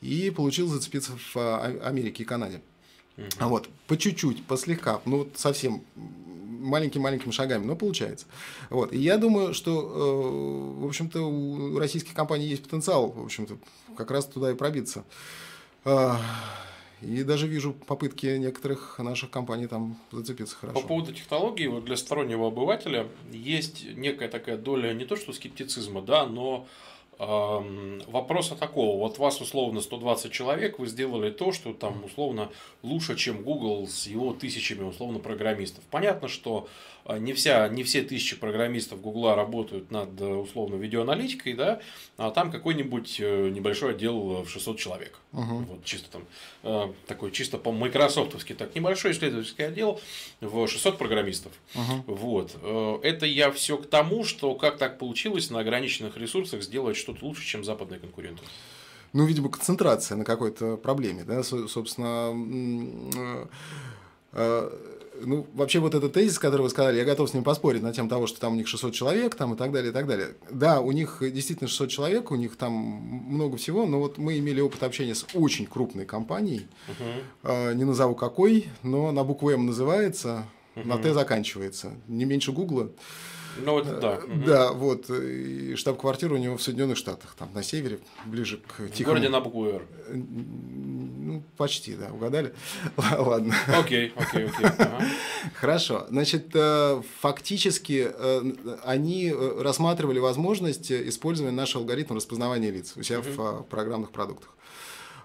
[0.00, 2.60] и получилось зацепиться в Америке и Канаде.
[3.16, 3.48] Угу.
[3.48, 8.26] Вот, по чуть-чуть, по слегка, ну вот совсем маленькими-маленькими шагами, но получается.
[8.68, 8.92] Вот.
[8.92, 13.58] И я думаю, что, в общем-то, у российских компаний есть потенциал, в общем-то,
[13.96, 15.04] как раз туда и пробиться.
[17.00, 20.80] И даже вижу попытки некоторых наших компаний там зацепиться хорошо.
[20.80, 26.02] По поводу технологий, вот для стороннего обывателя есть некая такая доля не то что скептицизма,
[26.02, 26.66] да, но
[27.18, 28.98] э, вопроса такого.
[28.98, 32.50] Вот вас условно 120 человек, вы сделали то, что там условно
[32.82, 35.84] лучше, чем Google с его тысячами условно программистов.
[35.90, 36.68] Понятно, что
[37.08, 41.80] а, не, вся, не все тысячи программистов Гугла работают над э, условно видеоаналитикой, да,
[42.18, 45.18] а там какой-нибудь э, небольшой отдел в 600 человек.
[45.38, 45.54] Угу.
[45.70, 46.22] Вот чисто там
[46.64, 50.00] э, такой чисто по майкрософтовски так небольшой исследовательский отдел
[50.40, 51.52] в 600 программистов.
[51.74, 52.14] Угу.
[52.14, 53.04] Вот.
[53.04, 57.46] Это я все к тому, что как так получилось на ограниченных ресурсах сделать что-то лучше,
[57.46, 58.42] чем западные конкуренты
[59.14, 63.48] ну, видимо, концентрация на какой-то проблеме, да, собственно,
[65.20, 68.08] ну, вообще вот этот тезис, который вы сказали, я готов с ним поспорить на тему
[68.08, 70.34] того, что там у них 600 человек там, и так далее, и так далее.
[70.50, 74.60] Да, у них действительно 600 человек, у них там много всего, но вот мы имели
[74.60, 76.66] опыт общения с очень крупной компанией,
[77.42, 77.74] uh-huh.
[77.74, 80.86] не назову какой, но на букву М называется, uh-huh.
[80.86, 82.90] на Т заканчивается, не меньше Гугла.
[83.64, 84.20] Ну, это да.
[84.46, 85.10] Да, вот.
[85.10, 89.04] И штаб-квартира у него в Соединенных Штатах, там на севере, ближе к Тихому.
[89.04, 89.82] В городе на букву Р.
[90.10, 92.54] Ну, почти, да, угадали.
[92.96, 93.54] Ладно.
[93.76, 94.66] Окей, окей, окей.
[95.54, 96.06] Хорошо.
[96.08, 98.52] Значит, э, фактически э,
[98.84, 104.50] они э, рассматривали возможность использования нашего алгоритма распознавания лиц у себя в программных продуктах.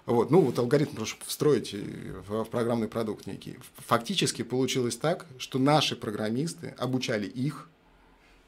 [0.06, 3.56] Вот, ну, вот алгоритм прошу встроить в, в программный продукт некий.
[3.86, 7.70] Фактически получилось так, что наши программисты обучали их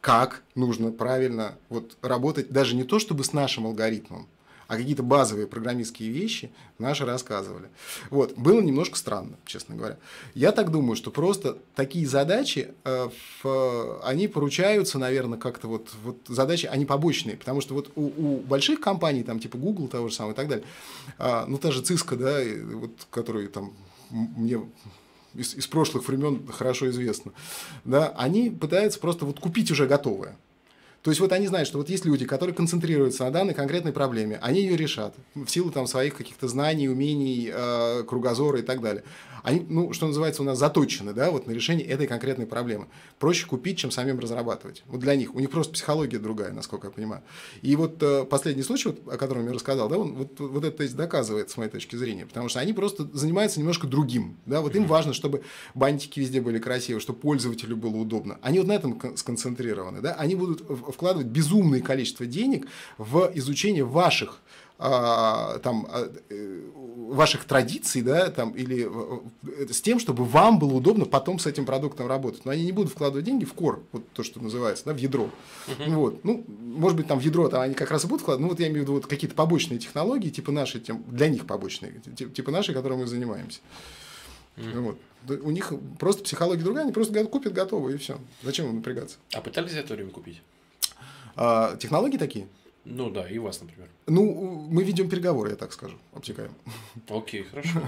[0.07, 4.29] как нужно правильно вот работать, даже не то чтобы с нашим алгоритмом,
[4.69, 7.71] а какие-то базовые программистские вещи наши рассказывали.
[8.11, 8.35] Вот.
[8.37, 9.99] Было немножко странно, честно говоря.
[10.33, 13.09] Я так думаю, что просто такие задачи, э,
[13.42, 18.37] в, они поручаются, наверное, как-то вот, вот задачи, они побочные, потому что вот у, у
[18.42, 20.64] больших компаний, там типа Google того же самого и так далее,
[21.19, 22.38] э, ну та же Cisco, да,
[22.77, 23.73] вот, которые там
[24.11, 24.61] мне
[25.38, 27.33] из, из прошлых времен хорошо известно,
[27.85, 30.37] да, они пытаются просто вот купить уже готовое.
[31.07, 34.40] То есть вот они знают, что вот есть люди, которые концентрируются на данной конкретной проблеме,
[34.42, 39.05] они ее решат в силу там своих каких-то знаний, умений, э, кругозора и так далее
[39.47, 42.88] они, ну, что называется, у нас заточены, да, вот на решение этой конкретной проблемы.
[43.21, 44.83] Проще купить, чем самим разрабатывать.
[44.88, 45.37] Вот для них.
[45.37, 47.23] У них просто психология другая, насколько я понимаю.
[47.62, 50.97] И вот э, последний случай, вот, о котором я рассказал, да, он, вот, вот это
[50.97, 54.37] доказывает, с моей точки зрения, потому что они просто занимаются немножко другим.
[54.47, 55.45] Да, вот им важно, чтобы
[55.77, 58.38] бантики везде были красивые, чтобы пользователю было удобно.
[58.42, 60.01] Они вот на этом сконцентрированы.
[60.01, 60.14] Да?
[60.14, 60.64] Они будут
[60.96, 62.66] вкладывать безумное количество денег
[62.98, 64.40] в изучение ваших
[64.78, 70.74] а, там, а, э, ваших традиций, да, там, или э, с тем, чтобы вам было
[70.74, 72.44] удобно потом с этим продуктом работать.
[72.44, 75.30] Но они не будут вкладывать деньги в кор, вот то, что называется, да, в ядро.
[75.66, 75.94] Uh-huh.
[75.94, 76.24] Вот.
[76.24, 78.61] Ну, может быть, там в ядро там они как раз и будут вкладывать, ну, вот
[78.61, 82.50] я имею в виду вот какие-то побочные технологии, типа наши, тем, для них побочные, типа
[82.50, 83.61] наши, которыми мы занимаемся.
[84.59, 84.80] Uh-huh.
[85.26, 85.40] Вот.
[85.42, 88.18] У них просто психология другая, они просто купят готово, и все.
[88.42, 89.16] Зачем им напрягаться?
[89.32, 90.42] А пытались за это время купить?
[91.37, 92.46] А, технологии такие?
[92.85, 93.88] Ну да, и вас, например.
[94.07, 96.55] Ну, мы ведем переговоры, я так скажу, обтекаем.
[97.09, 97.81] Окей, хорошо.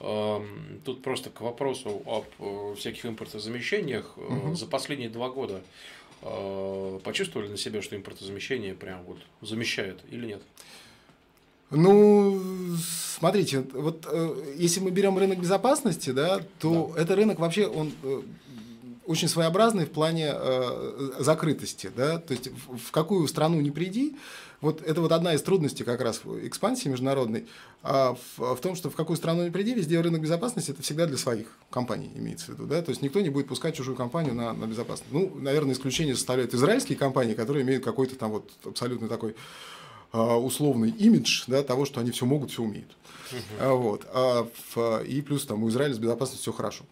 [0.84, 4.14] Тут просто к вопросу об э, всяких импортозамещениях.
[4.16, 5.60] Э, за последние два года
[6.22, 10.42] э, почувствовали на себе, что импортозамещение прям вот замещает или нет?
[11.70, 12.40] Ну,
[13.16, 14.06] смотрите, вот
[14.56, 17.02] если мы берем рынок безопасности, да, то да.
[17.02, 17.92] это рынок вообще он
[19.06, 21.90] очень своеобразный в плане э, закрытости.
[21.94, 22.18] Да?
[22.18, 24.16] То есть в, в какую страну не приди,
[24.60, 27.46] вот это вот одна из трудностей как раз экспансии международной,
[27.82, 31.06] а в, в том, что в какую страну не приди, везде рынок безопасности это всегда
[31.06, 32.66] для своих компаний имеется в виду.
[32.66, 32.80] Да?
[32.80, 35.10] То есть никто не будет пускать чужую компанию на, на безопасность.
[35.10, 39.34] Ну, наверное, исключение составляют израильские компании, которые имеют какой-то там вот абсолютно такой
[40.12, 42.90] условный имидж да, того, что они все могут, все умеют.
[43.32, 43.76] Uh-huh.
[43.76, 44.06] Вот.
[44.12, 44.46] А,
[45.02, 46.84] и плюс там у Израиля с безопасностью все хорошо.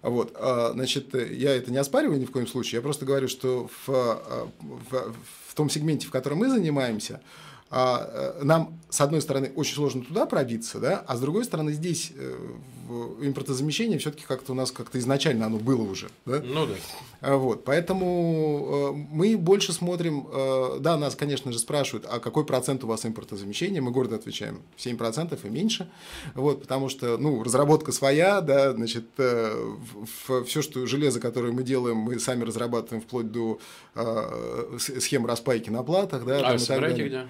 [0.00, 0.36] Вот,
[0.74, 5.14] значит, я это не оспариваю ни в коем случае, я просто говорю, что в, в,
[5.48, 7.20] в том сегменте, в котором мы занимаемся,
[7.70, 11.72] а, э, нам, с одной стороны, очень сложно туда пробиться, да, а с другой стороны,
[11.72, 12.36] здесь э,
[13.20, 16.08] импортозамещение все-таки как-то у нас как-то изначально оно было уже.
[16.26, 16.40] Да?
[16.44, 16.74] Ну да.
[17.20, 20.26] А, вот, поэтому э, мы больше смотрим,
[20.80, 23.82] да, нас, конечно же, спрашивают, а какой процент у вас импортозамещения?
[23.82, 25.90] Мы гордо отвечаем 7% и меньше,
[26.34, 32.18] вот, потому что, ну, разработка своя, да, значит, все, что железо, которое мы делаем, мы
[32.18, 33.58] сами разрабатываем вплоть до
[34.78, 36.40] схем распайки на платах, да.
[36.48, 37.26] А собираете где?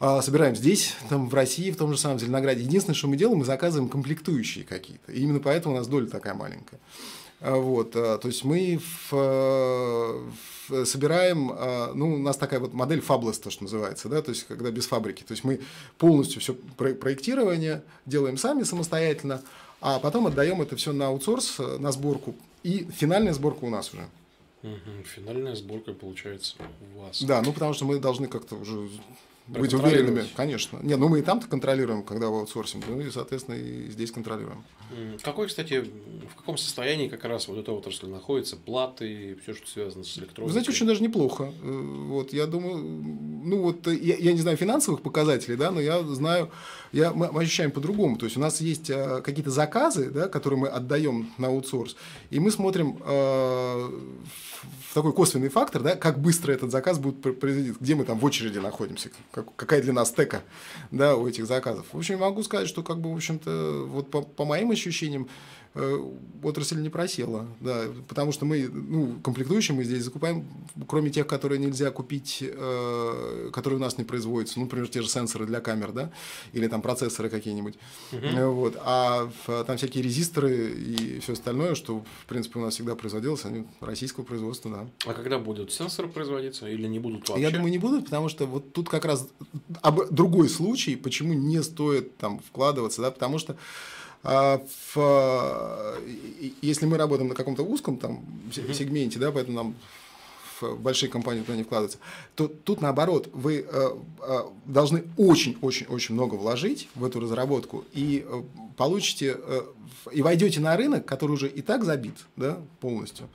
[0.00, 2.62] А, собираем здесь, там в России, в том же самом Зеленограде.
[2.62, 5.10] Единственное, что мы делаем, мы заказываем комплектующие какие-то.
[5.12, 6.78] И именно поэтому у нас доля такая маленькая.
[7.40, 8.80] А, вот, а, то есть мы
[9.10, 9.12] в,
[10.68, 11.52] в, собираем,
[11.94, 14.86] ну, у нас такая вот модель фаблес, то, что называется, да, то есть когда без
[14.86, 15.22] фабрики.
[15.24, 15.60] То есть мы
[15.96, 19.42] полностью все проектирование делаем сами самостоятельно,
[19.80, 22.36] а потом отдаем это все на аутсорс, на сборку.
[22.62, 24.06] И финальная сборка у нас уже.
[24.62, 26.56] Угу, финальная сборка получается
[26.94, 27.22] у вас.
[27.22, 28.88] Да, ну потому что мы должны как-то уже
[29.48, 30.78] быть уверенными, конечно.
[30.82, 34.64] Не, ну мы и там-то контролируем, когда в аутсорсинг, ну и, соответственно, и здесь контролируем.
[35.22, 35.84] Какой, кстати,
[36.32, 40.44] в каком состоянии как раз вот эта отрасль находится, платы, все, что связано с электроникой?
[40.44, 41.52] Вы знаете, очень даже неплохо.
[41.62, 46.02] Э, вот, я думаю, ну вот, я, я не знаю финансовых показателей, да, но я
[46.02, 46.50] знаю,
[46.92, 48.16] я, мы, мы ощущаем по-другому.
[48.16, 51.96] То есть у нас есть а, какие-то заказы, да, которые мы отдаем на аутсорс,
[52.30, 53.90] и мы смотрим а,
[54.88, 58.24] в такой косвенный фактор, да, как быстро этот заказ будет произведен, где мы там в
[58.24, 59.10] очереди находимся,
[59.42, 60.42] как, какая длина стека
[60.90, 61.86] да, у этих заказов.
[61.92, 65.28] В общем, могу сказать, что как бы, в общем-то, вот по, по моим ощущениям,
[65.74, 65.98] Э,
[66.42, 70.44] отрасль не просела, да, потому что мы, ну, комплектующие мы здесь закупаем,
[70.86, 75.08] кроме тех, которые нельзя купить, э, которые у нас не производятся, ну, например, те же
[75.08, 76.10] сенсоры для камер, да,
[76.52, 77.74] или там процессоры какие-нибудь,
[78.12, 82.96] uh вот, а там всякие резисторы и все остальное, что, в принципе, у нас всегда
[82.96, 85.10] производилось, они российского производства, да.
[85.10, 87.42] А когда будут сенсоры производиться или не будут вообще?
[87.42, 89.27] Я думаю, не будут, потому что вот тут как раз
[89.82, 93.56] об, другой случай, почему не стоит там вкладываться, да, потому что
[94.24, 94.60] а
[94.94, 95.96] в,
[96.60, 99.74] если мы работаем на каком-то узком там, сегменте, да, поэтому нам
[100.60, 101.98] в большие компании туда не вкладываться,
[102.34, 108.42] то тут наоборот, вы э, э, должны очень-очень-очень много вложить в эту разработку и э,
[108.76, 109.62] получите, э,
[110.12, 113.28] и войдете на рынок, который уже и так забит да, полностью.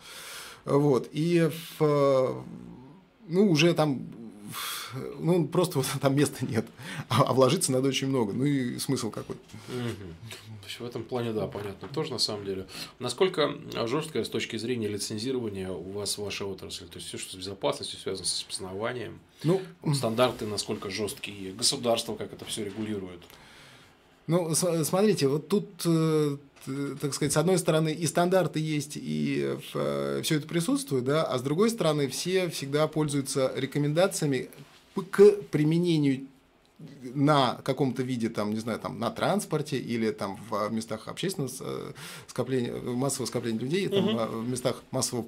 [0.66, 2.44] Вот, и в,
[3.28, 4.02] ну, уже там
[5.20, 6.66] ну, просто вот там места нет.
[7.10, 8.34] А, а вложиться надо очень много.
[8.34, 9.36] Ну и смысл какой.
[9.36, 10.80] Угу.
[10.80, 11.88] В этом плане, да, понятно.
[11.88, 12.68] Тоже на самом деле.
[13.00, 16.88] Насколько жесткая с точки зрения лицензирования у вас ваша отрасль?
[16.88, 19.20] То есть все, что с безопасностью связано с распознаванием.
[19.44, 19.62] Ну,
[19.94, 23.20] стандарты насколько жесткие, государство как это все регулирует.
[24.26, 26.38] Ну, смотрите, вот тут э,
[27.02, 31.38] так сказать, с одной стороны и стандарты есть, и э, все это присутствует, да, а
[31.38, 34.50] с другой стороны все всегда пользуются рекомендациями
[35.02, 36.28] к применению
[37.04, 41.92] на каком-то виде, там, не знаю, там, на транспорте или там в местах общественного э,
[42.28, 44.42] скопления, массового скопления людей, там, угу.
[44.42, 45.26] в местах массового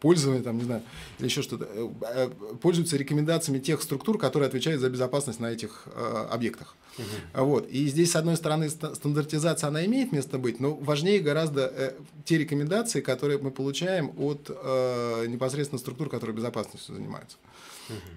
[0.00, 0.82] пользования, там, не знаю,
[1.18, 6.26] или еще что-то, э, пользуются рекомендациями тех структур, которые отвечают за безопасность на этих э,
[6.30, 6.74] объектах.
[6.98, 7.44] Угу.
[7.44, 7.68] Вот.
[7.68, 11.92] И здесь, с одной стороны, стандартизация, она имеет место быть, но важнее гораздо э,
[12.24, 17.36] те рекомендации, которые мы получаем от э, непосредственно структур, которые безопасностью занимаются.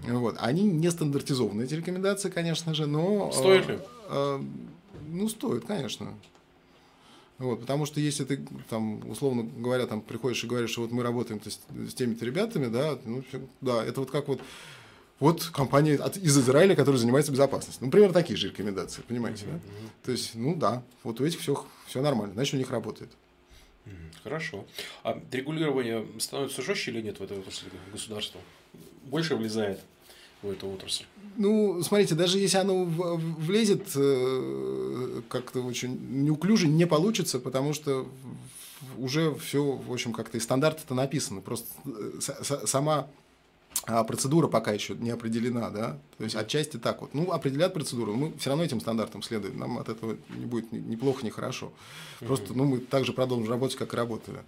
[0.07, 0.17] Угу.
[0.19, 0.35] Вот.
[0.39, 3.29] Они не стандартизованы, эти рекомендации, конечно же, но...
[3.29, 3.79] Э, стоит ли?
[4.09, 4.41] Э,
[5.07, 6.13] ну, стоит, конечно.
[7.39, 11.03] Вот, потому что если ты, там, условно говоря, там приходишь и говоришь, что вот мы
[11.03, 11.59] работаем с,
[11.89, 13.23] с теми-то ребятами, да, ну,
[13.59, 14.39] да, это вот как вот
[15.19, 17.85] вот компания от, из Израиля, которая занимается безопасностью.
[17.85, 19.59] Ну, примерно такие же рекомендации, понимаете, да?
[20.03, 23.09] То есть, ну да, вот у этих все, все нормально, значит, у них работает.
[24.23, 24.65] Хорошо.
[25.03, 28.39] А регулирование становится жестче или нет в отрасли государства?
[29.05, 29.79] Больше влезает
[30.41, 31.05] в эту отрасль?
[31.35, 38.07] Ну, смотрите, даже если оно влезет э, как-то очень неуклюже, не получится, потому что
[38.97, 41.41] уже все, в общем, как-то и стандарты-то написаны.
[41.41, 43.07] Просто э, сама
[43.85, 47.13] а процедура пока еще не определена, да, то есть отчасти так вот.
[47.13, 50.95] Ну, определят процедуру, мы все равно этим стандартам следуем, нам от этого не будет ни
[50.95, 51.73] плохо, ни хорошо.
[52.19, 54.39] Просто, ну, мы также продолжим работать, как и работали.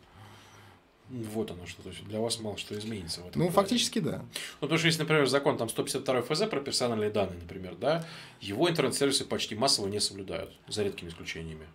[1.09, 3.21] Вот оно что, то есть для вас мало что изменится.
[3.21, 4.23] В этом ну, фактически да.
[4.23, 8.05] Ну, потому что если, например, закон там 152 ФЗ про персональные данные, например, да,
[8.41, 11.67] его интернет-сервисы почти массово не соблюдают, за редкими исключениями.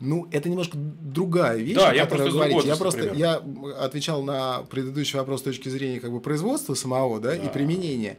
[0.00, 2.66] Ну, это немножко другая вещь, да, я просто говорите.
[2.66, 3.42] Я просто я
[3.78, 7.36] отвечал на предыдущий вопрос с точки зрения как бы производства самого, да, да.
[7.36, 8.18] и применения.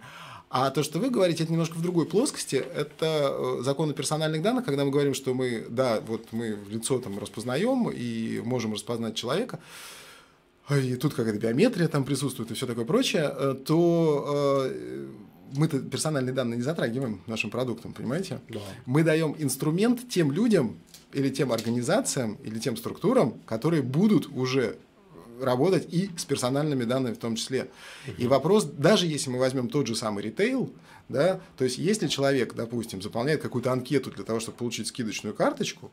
[0.50, 2.56] А то, что вы говорите, это немножко в другой плоскости.
[2.56, 6.70] Это э, закон о персональных данных, когда мы говорим, что мы, да, вот мы в
[6.70, 9.60] лицо там распознаем и можем распознать человека,
[10.70, 15.08] и тут какая-то биометрия там присутствует и все такое прочее, э, то э,
[15.56, 18.40] мы-то персональные данные не затрагиваем нашим продуктом, понимаете?
[18.50, 18.60] Да.
[18.86, 20.78] Мы даем инструмент тем людям
[21.12, 24.78] или тем организациям или тем структурам, которые будут уже
[25.42, 27.70] работать и с персональными данными в том числе.
[28.18, 30.72] И вопрос, даже если мы возьмем тот же самый ритейл,
[31.10, 35.92] да, то есть если человек, допустим, заполняет какую-то анкету для того, чтобы получить скидочную карточку,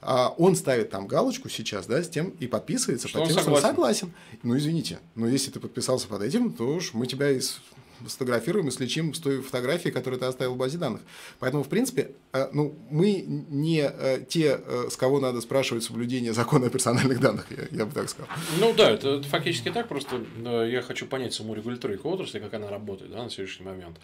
[0.00, 3.52] а он ставит там галочку сейчас, да, с тем и подписывается что под тем, что
[3.52, 4.12] он согласен.
[4.42, 7.60] Ну, извините, но если ты подписался под этим, то уж мы тебя из
[8.06, 11.02] сфотографируем и слечим с той фотографии, которую ты оставил в базе данных.
[11.38, 16.32] Поэтому, в принципе, э, ну, мы не э, те, э, с кого надо спрашивать соблюдение
[16.32, 18.28] закона о персональных данных, я, я бы так сказал.
[18.60, 20.20] Ну да, это, это фактически так, просто
[20.66, 23.96] я хочу понять саму регуляторику отрасли, как она работает да, на сегодняшний момент.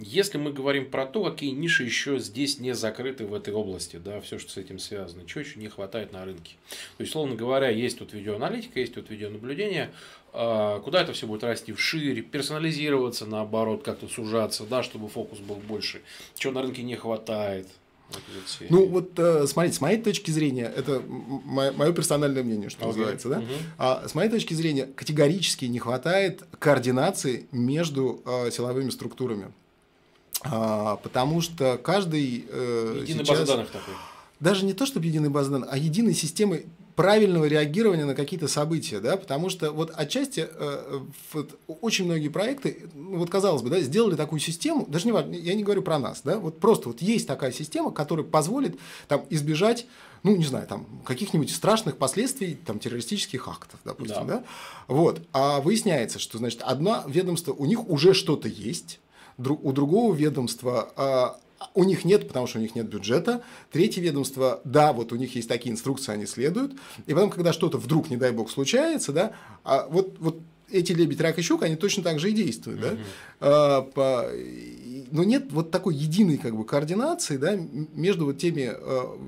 [0.00, 4.20] Если мы говорим про то, какие ниши еще здесь не закрыты в этой области, да,
[4.20, 6.54] все, что с этим связано, чего еще не хватает на рынке.
[6.96, 9.92] То есть, словно говоря, есть тут видеоаналитика, есть тут видеонаблюдение,
[10.32, 16.02] куда это все будет расти вшире, персонализироваться, наоборот, как-то сужаться, да, чтобы фокус был больше,
[16.36, 17.66] чего на рынке не хватает.
[18.68, 22.86] Ну вот э, смотрите, с моей точки зрения, это мое персональное мнение, что okay.
[22.88, 23.38] называется, да.
[23.38, 23.46] Угу.
[23.78, 29.52] А с моей точки зрения категорически не хватает координации между э, силовыми структурами,
[30.42, 33.40] а, потому что каждый э, единый сейчас...
[33.40, 33.94] база данных такой.
[34.40, 36.64] Даже не то, чтобы единый база данных, а единой системы
[37.00, 41.00] правильного реагирования на какие-то события, да, потому что вот отчасти э,
[41.32, 45.32] вот, очень многие проекты, ну, вот казалось бы, да, сделали такую систему, даже не важно,
[45.32, 49.24] я не говорю про нас, да, вот просто вот есть такая система, которая позволит там
[49.30, 49.86] избежать
[50.22, 54.36] ну, не знаю, там, каких-нибудь страшных последствий там, террористических актов, допустим, да.
[54.36, 54.44] да?
[54.86, 55.22] Вот.
[55.32, 59.00] А выясняется, что, значит, одно ведомство, у них уже что-то есть,
[59.38, 61.40] у другого ведомства а,
[61.74, 63.42] у них нет, потому что у них нет бюджета.
[63.70, 66.72] Третье ведомство, да, вот у них есть такие инструкции, они следуют.
[67.06, 69.32] И потом, когда что-то вдруг, не дай бог, случается, да,
[69.64, 70.38] а вот, вот
[70.70, 72.96] эти лебедь, рак и щука, они точно так же и действуют, да.
[73.40, 74.30] А, по,
[75.10, 77.56] но нет вот такой единой как бы координации, да,
[77.94, 79.18] между вот теми а,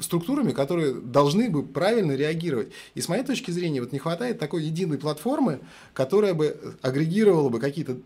[0.00, 2.72] структурами, которые должны бы правильно реагировать.
[2.94, 5.60] И с моей точки зрения, вот не хватает такой единой платформы,
[5.94, 7.98] которая бы агрегировала бы какие-то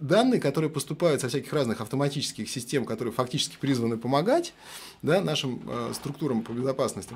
[0.00, 4.54] данные, которые поступают со всяких разных автоматических систем, которые фактически призваны помогать
[5.02, 7.14] да, нашим э, структурам по безопасности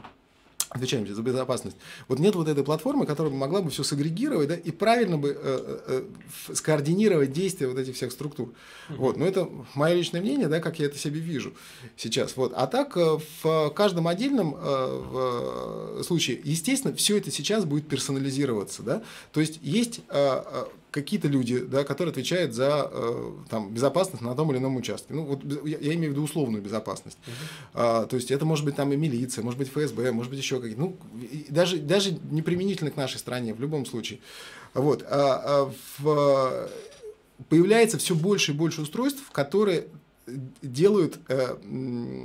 [0.74, 1.76] отвечаем за безопасность.
[2.08, 5.78] Вот нет вот этой платформы, которая могла бы все сагрегировать да, и правильно бы э,
[5.87, 8.52] э, скоординировать действия вот этих всех структур.
[8.90, 8.98] Угу.
[8.98, 11.54] Вот, но это мое личное мнение, да, как я это себе вижу
[11.96, 12.37] сейчас.
[12.37, 12.52] Вот.
[12.56, 18.82] А так э, в каждом отдельном э, случае, естественно, все это сейчас будет персонализироваться.
[18.82, 19.02] Да?
[19.32, 24.37] То есть есть э, э какие-то люди, да, которые отвечают за э, там, безопасность на
[24.37, 25.12] том или ином участке.
[25.12, 27.18] Ну, вот я, я имею в виду условную безопасность.
[27.26, 27.33] Uh-huh.
[27.74, 30.61] А, то есть это может быть там и милиция, может быть ФСБ, может быть еще
[30.61, 30.80] какие-то.
[30.80, 30.96] Ну,
[31.48, 34.20] даже, даже не применительно к нашей стране в любом случае.
[34.72, 35.02] Вот.
[35.02, 36.68] А, а в,
[37.48, 39.88] появляется все больше и больше устройств, которые
[40.62, 42.24] делают э, э,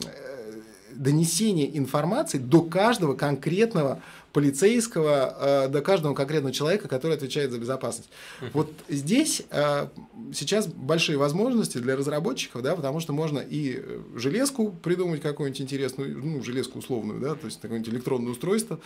[0.94, 4.02] донесение информации до каждого конкретного
[4.40, 8.10] полицейского э, до каждого конкретного человека, который отвечает за безопасность.
[8.40, 8.50] Uh-huh.
[8.54, 9.88] Вот здесь э,
[10.34, 13.84] сейчас большие возможности для разработчиков, да, потому что можно и
[14.16, 18.80] железку придумать какую-нибудь интересную, ну, железку условную, да, то есть какое-нибудь электронное устройство.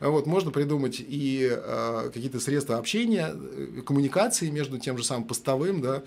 [0.00, 0.10] Uh-huh.
[0.10, 3.32] Вот, можно придумать и э, какие-то средства общения,
[3.86, 6.02] коммуникации между тем же самым постовым, да,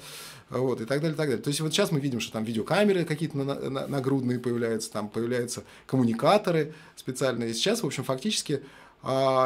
[0.49, 1.41] вот, и так далее, и так далее.
[1.41, 6.73] То есть вот сейчас мы видим, что там видеокамеры какие-то нагрудные появляются, там появляются коммуникаторы
[6.97, 7.51] специальные.
[7.51, 8.61] И сейчас, в общем, фактически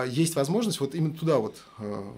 [0.08, 2.12] есть возможность вот именно туда вот э,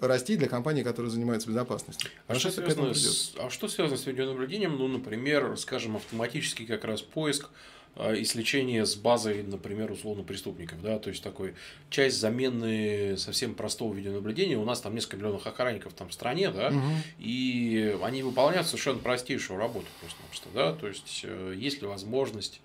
[0.00, 2.10] э, расти для компаний, которые занимаются безопасностью.
[2.28, 4.76] А, что связано, с, а что связано с видеонаблюдением?
[4.76, 7.48] Ну, например, скажем, автоматический как раз поиск
[7.96, 11.54] а, и сличение с базой, например, условно преступников, да, то есть такой
[11.90, 14.56] часть замены совсем простого видеонаблюдения.
[14.56, 16.80] У нас там несколько миллионов охранников там в стране, да, угу.
[17.18, 22.60] и они выполняют совершенно простейшую работу просто, да, то есть э, есть ли возможность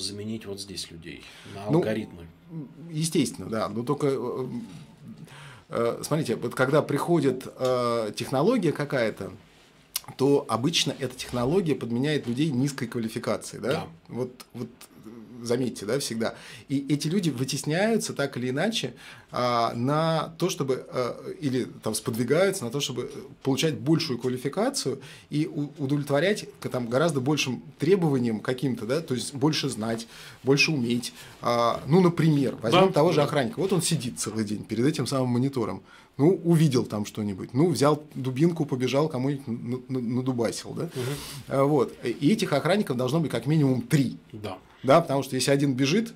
[0.00, 1.22] заменить вот здесь людей
[1.54, 2.26] на ну, алгоритмы?
[2.90, 3.68] Естественно, да.
[3.68, 4.46] Но только э,
[5.70, 9.32] э, смотрите, вот когда приходит э, технология какая-то,
[10.16, 13.58] то обычно эта технология подменяет людей низкой квалификации.
[13.58, 13.72] Да?
[13.72, 13.86] Да.
[14.08, 14.68] Вот, вот
[15.44, 16.34] заметьте, да, всегда.
[16.68, 18.94] И эти люди вытесняются так или иначе
[19.30, 23.10] а, на то, чтобы, а, или там сподвигаются на то, чтобы
[23.42, 25.46] получать большую квалификацию и
[25.78, 30.06] удовлетворять там, гораздо большим требованиям каким-то, да, то есть больше знать,
[30.42, 31.12] больше уметь.
[31.40, 33.60] А, ну, например, возьмем да, того же охранника.
[33.60, 35.82] Вот он сидит целый день перед этим самым монитором.
[36.16, 40.84] ну, увидел там что-нибудь, ну, взял дубинку, побежал, кому-нибудь надубасил, да?
[40.84, 41.66] Угу.
[41.66, 41.94] Вот.
[42.04, 44.16] И этих охранников должно быть как минимум три.
[44.32, 44.58] Да.
[44.84, 46.12] Да, потому что если один бежит,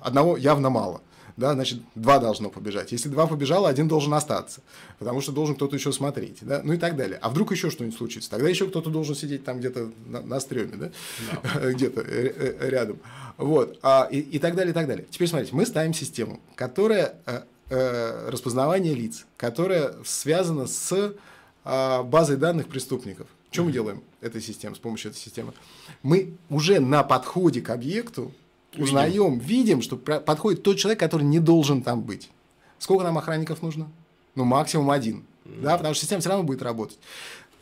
[0.00, 1.00] одного явно мало.
[1.36, 2.92] Да, значит, два должно побежать.
[2.92, 4.60] Если два побежало, один должен остаться,
[4.98, 7.18] потому что должен кто-то еще смотреть, да, ну и так далее.
[7.22, 8.30] А вдруг еще что-нибудь случится?
[8.30, 10.90] Тогда еще кто-то должен сидеть там где-то на, на стреме, да,
[11.70, 12.02] где-то
[12.68, 12.98] рядом.
[13.38, 15.06] Вот, а, и, и так далее, и так далее.
[15.10, 17.14] Теперь смотрите, мы ставим систему, которая
[17.74, 21.14] Э, распознавание лиц, которое связано с
[21.64, 23.28] э, базой данных преступников.
[23.52, 25.52] Что мы делаем этой системой, с помощью этой системы?
[26.02, 28.32] Мы уже на подходе к объекту
[28.76, 32.30] узнаем, видим, видим что подходит тот человек, который не должен там быть.
[32.78, 33.90] Сколько нам охранников нужно?
[34.34, 35.24] Ну, максимум один.
[35.44, 35.62] Mm.
[35.62, 36.98] Да, потому что система все равно будет работать.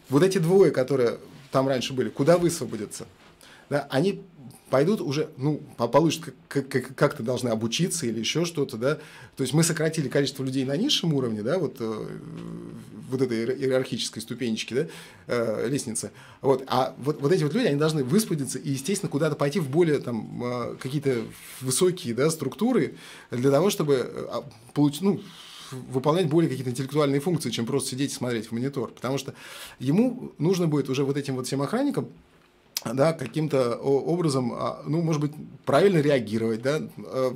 [0.09, 1.19] Вот эти двое, которые
[1.51, 3.07] там раньше были, куда высвободятся?
[3.69, 4.23] Да, они
[4.71, 8.95] пойдут уже, ну, получат, как-то должны обучиться или еще что-то, да.
[9.37, 12.07] То есть мы сократили количество людей на низшем уровне, да, вот, э,
[13.11, 14.87] вот этой иерархической ступенечки, да,
[15.27, 16.13] э, лестницы.
[16.41, 19.69] Вот, а вот, вот эти вот люди, они должны высвободиться и, естественно, куда-то пойти в
[19.69, 21.23] более там э, какие-то
[21.61, 22.95] высокие, да, структуры
[23.31, 25.21] для того, чтобы а, получить, ну,
[25.73, 28.91] выполнять более какие-то интеллектуальные функции, чем просто сидеть и смотреть в монитор.
[28.91, 29.35] Потому что
[29.79, 32.09] ему нужно будет уже вот этим вот всем охранникам
[32.85, 35.33] да, каким-то образом, а, ну, может быть,
[35.67, 37.35] правильно реагировать, да, э,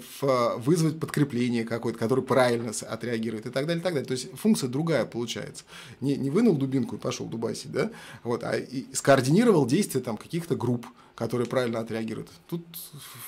[0.57, 4.07] вызвать подкрепление какое-то, которое правильно отреагирует и так далее, и так далее.
[4.07, 5.65] То есть функция другая получается.
[6.01, 7.91] Не, не вынул дубинку и пошел дубасить, да,
[8.23, 12.31] вот, а и скоординировал действия там каких-то групп, которые правильно отреагируют.
[12.49, 12.65] Тут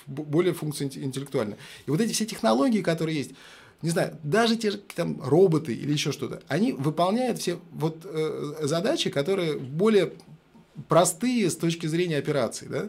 [0.07, 1.59] более функция интеллектуальная.
[1.87, 3.33] И вот эти все технологии, которые есть,
[3.83, 8.61] не знаю, даже те же там роботы или еще что-то, они выполняют все вот э,
[8.63, 10.15] задачи, которые более
[10.89, 12.89] простые с точки зрения операций, да,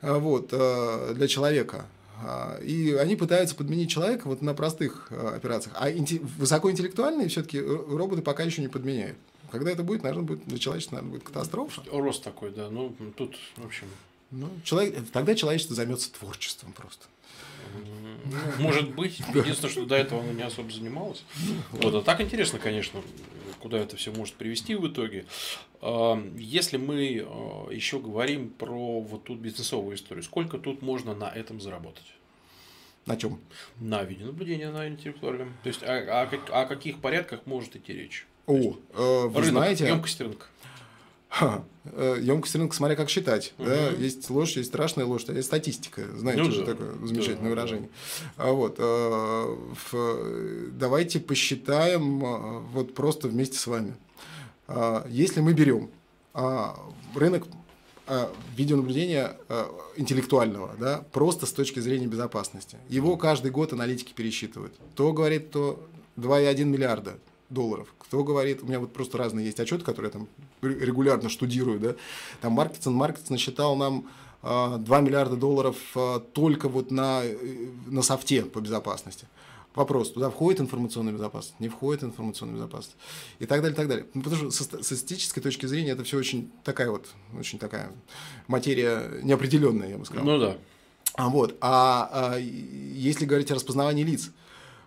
[0.00, 1.86] а, вот, э, для человека.
[2.24, 5.74] А, и они пытаются подменить человека вот на простых операциях.
[5.78, 5.90] А
[6.38, 9.16] высокоинтеллектуальные все-таки роботы пока еще не подменяют.
[9.50, 11.82] Когда это будет, наверное, будет для человечества наверное, будет катастрофа.
[11.92, 12.70] Рост такой, да.
[12.70, 13.86] Ну, тут, в общем.
[14.30, 17.06] Ну, человек, тогда человечество займется творчеством просто.
[18.24, 19.20] Ну, может быть.
[19.34, 21.22] Единственное, что до этого оно не особо занималось.
[21.70, 23.02] Вот, а так интересно, конечно,
[23.62, 25.24] куда это все может привести в итоге.
[25.80, 31.60] Если мы а, еще говорим про вот тут бизнесовую историю, сколько тут можно на этом
[31.60, 32.06] заработать?
[33.06, 33.40] На чем?
[33.80, 35.54] На видеонаблюдении, на интеллектуальном.
[35.62, 38.26] То есть о, о, о каких порядках может идти речь?
[38.46, 39.86] О, э, вы рынок, знаете.
[39.88, 40.46] Емкость рынка.
[41.32, 43.54] Ха, э, емкость рынка, смотря как считать.
[43.56, 43.66] Угу.
[43.66, 43.88] Да?
[43.92, 46.02] Есть ложь, есть страшная ложь, а есть статистика.
[46.14, 46.72] Знаете ну, же да.
[46.72, 47.88] такое замечательное да, выражение.
[48.36, 48.44] Да.
[48.44, 49.56] А вот, э,
[50.72, 53.96] давайте посчитаем э, вот просто вместе с вами.
[54.68, 55.88] А, если мы берем
[56.34, 56.78] а,
[57.14, 57.44] рынок
[58.56, 59.36] видеонаблюдения
[59.96, 62.76] интеллектуального, да, просто с точки зрения безопасности.
[62.90, 64.74] Его каждый год аналитики пересчитывают.
[64.96, 65.82] То говорит, то
[66.18, 67.18] 2,1 миллиарда
[67.48, 67.94] долларов.
[67.98, 70.28] Кто говорит, у меня вот просто разные есть отчеты, которые я там
[70.62, 71.94] регулярно штудирую, да,
[72.40, 74.08] там Маркетсон, Маркетсон насчитал нам
[74.42, 77.36] 2 а, миллиарда долларов а, только вот на, э,
[77.86, 79.28] на софте по безопасности.
[79.74, 82.96] Вопрос, туда входит информационная безопасность, не входит информационная безопасность
[83.38, 84.06] и так далее, так далее.
[84.12, 87.06] Ну, потому что со, со статистической точки зрения это все очень такая вот,
[87.38, 87.90] очень такая
[88.48, 90.24] материя неопределенная, я бы сказал.
[90.24, 90.56] Ну да.
[91.14, 94.30] А вот, а, а если говорить о распознавании лиц,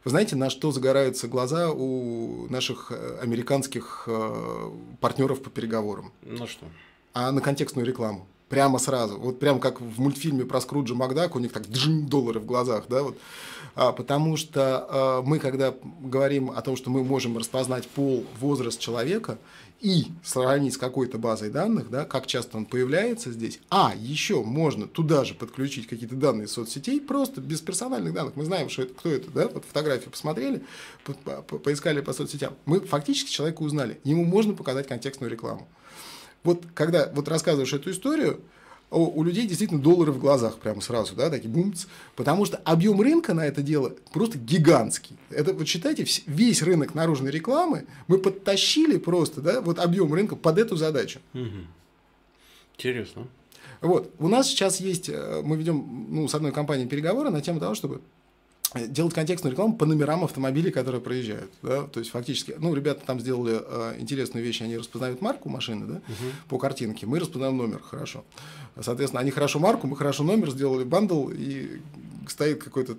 [0.06, 6.14] вы знаете, на что загораются глаза у наших э, американских э, партнеров по переговорам?
[6.22, 6.68] На что?
[7.14, 8.28] А на контекстную рекламу.
[8.48, 9.18] Прямо сразу.
[9.18, 12.86] Вот прям как в мультфильме про Скруджа Макдака, у них так джин доллары в глазах,
[12.88, 13.18] да, вот.
[13.74, 18.80] А, потому что а, мы, когда говорим о том, что мы можем распознать пол, возраст
[18.80, 19.40] человека,
[19.86, 23.60] и сравнить с какой-то базой данных, да, как часто он появляется здесь.
[23.70, 28.36] А еще можно туда же подключить какие-то данные соцсетей, просто без персональных данных.
[28.36, 30.64] Мы знаем, что это, кто это, да, вот фотографию посмотрели,
[31.04, 32.56] по по поискали по соцсетям.
[32.66, 34.00] Мы фактически человека узнали.
[34.04, 35.68] Ему можно показать контекстную рекламу.
[36.42, 38.42] Вот когда вот рассказываешь эту историю,
[38.92, 43.34] у людей действительно доллары в глазах прямо сразу, да, такие бумц, потому что объем рынка
[43.34, 45.18] на это дело просто гигантский.
[45.30, 50.60] Это вот считайте, весь рынок наружной рекламы мы подтащили просто, да, вот объем рынка под
[50.60, 51.20] эту задачу.
[51.34, 51.68] Угу.
[52.78, 53.28] Интересно.
[53.82, 57.60] Вот, у нас сейчас есть, э, мы ведем, ну, с одной компанией переговоры на тему
[57.60, 58.02] того, чтобы
[58.76, 61.52] делать контекстную рекламу по номерам автомобилей, которые проезжают.
[61.62, 61.84] Да?
[61.84, 65.94] То есть фактически, ну, ребята там сделали э, интересную вещь, они распознают марку машины да?
[65.96, 66.32] угу.
[66.50, 68.26] по картинке, мы распознаем номер, хорошо.
[68.80, 71.80] Соответственно, они хорошо марку, мы хорошо номер, сделали бандл, и
[72.28, 72.98] стоит какое-то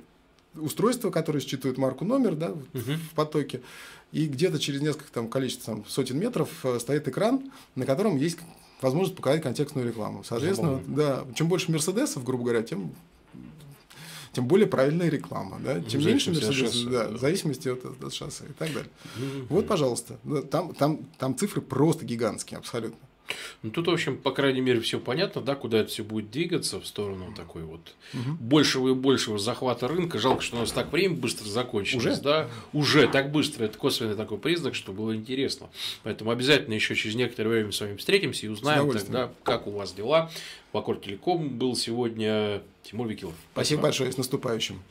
[0.55, 2.63] устройство, которое считывает марку номер да, угу.
[2.73, 3.61] в потоке,
[4.13, 7.43] и где-то через несколько там, количество там, сотен метров э, стоит экран,
[7.75, 8.39] на котором есть
[8.81, 10.25] возможность показать контекстную рекламу.
[10.25, 10.97] Соответственно, Забавно.
[10.97, 12.93] да, чем больше мерседесов, грубо говоря, тем
[14.37, 18.53] тем более правильная реклама, да, тем меньше Мерседес, да, в зависимости от, от шоссе и
[18.53, 18.91] так далее.
[19.49, 20.19] Вот, пожалуйста,
[20.51, 22.99] там, там, там цифры просто гигантские, абсолютно.
[23.63, 26.81] Ну, тут, в общем, по крайней мере, все понятно, да, куда это все будет двигаться
[26.81, 28.37] в сторону такой вот угу.
[28.41, 30.19] большего и большего захвата рынка.
[30.19, 32.23] Жалко, что у нас так время быстро закончилось, Уже?
[32.23, 33.65] да, уже так быстро.
[33.65, 35.69] Это косвенный такой признак, что было интересно.
[36.03, 39.93] Поэтому обязательно еще через некоторое время с вами встретимся и узнаем тогда, как у вас
[39.93, 40.31] дела.
[40.73, 43.35] Вокор Телеком был сегодня Тимур Викилов.
[43.53, 44.83] Спасибо, Спасибо большое, с наступающим.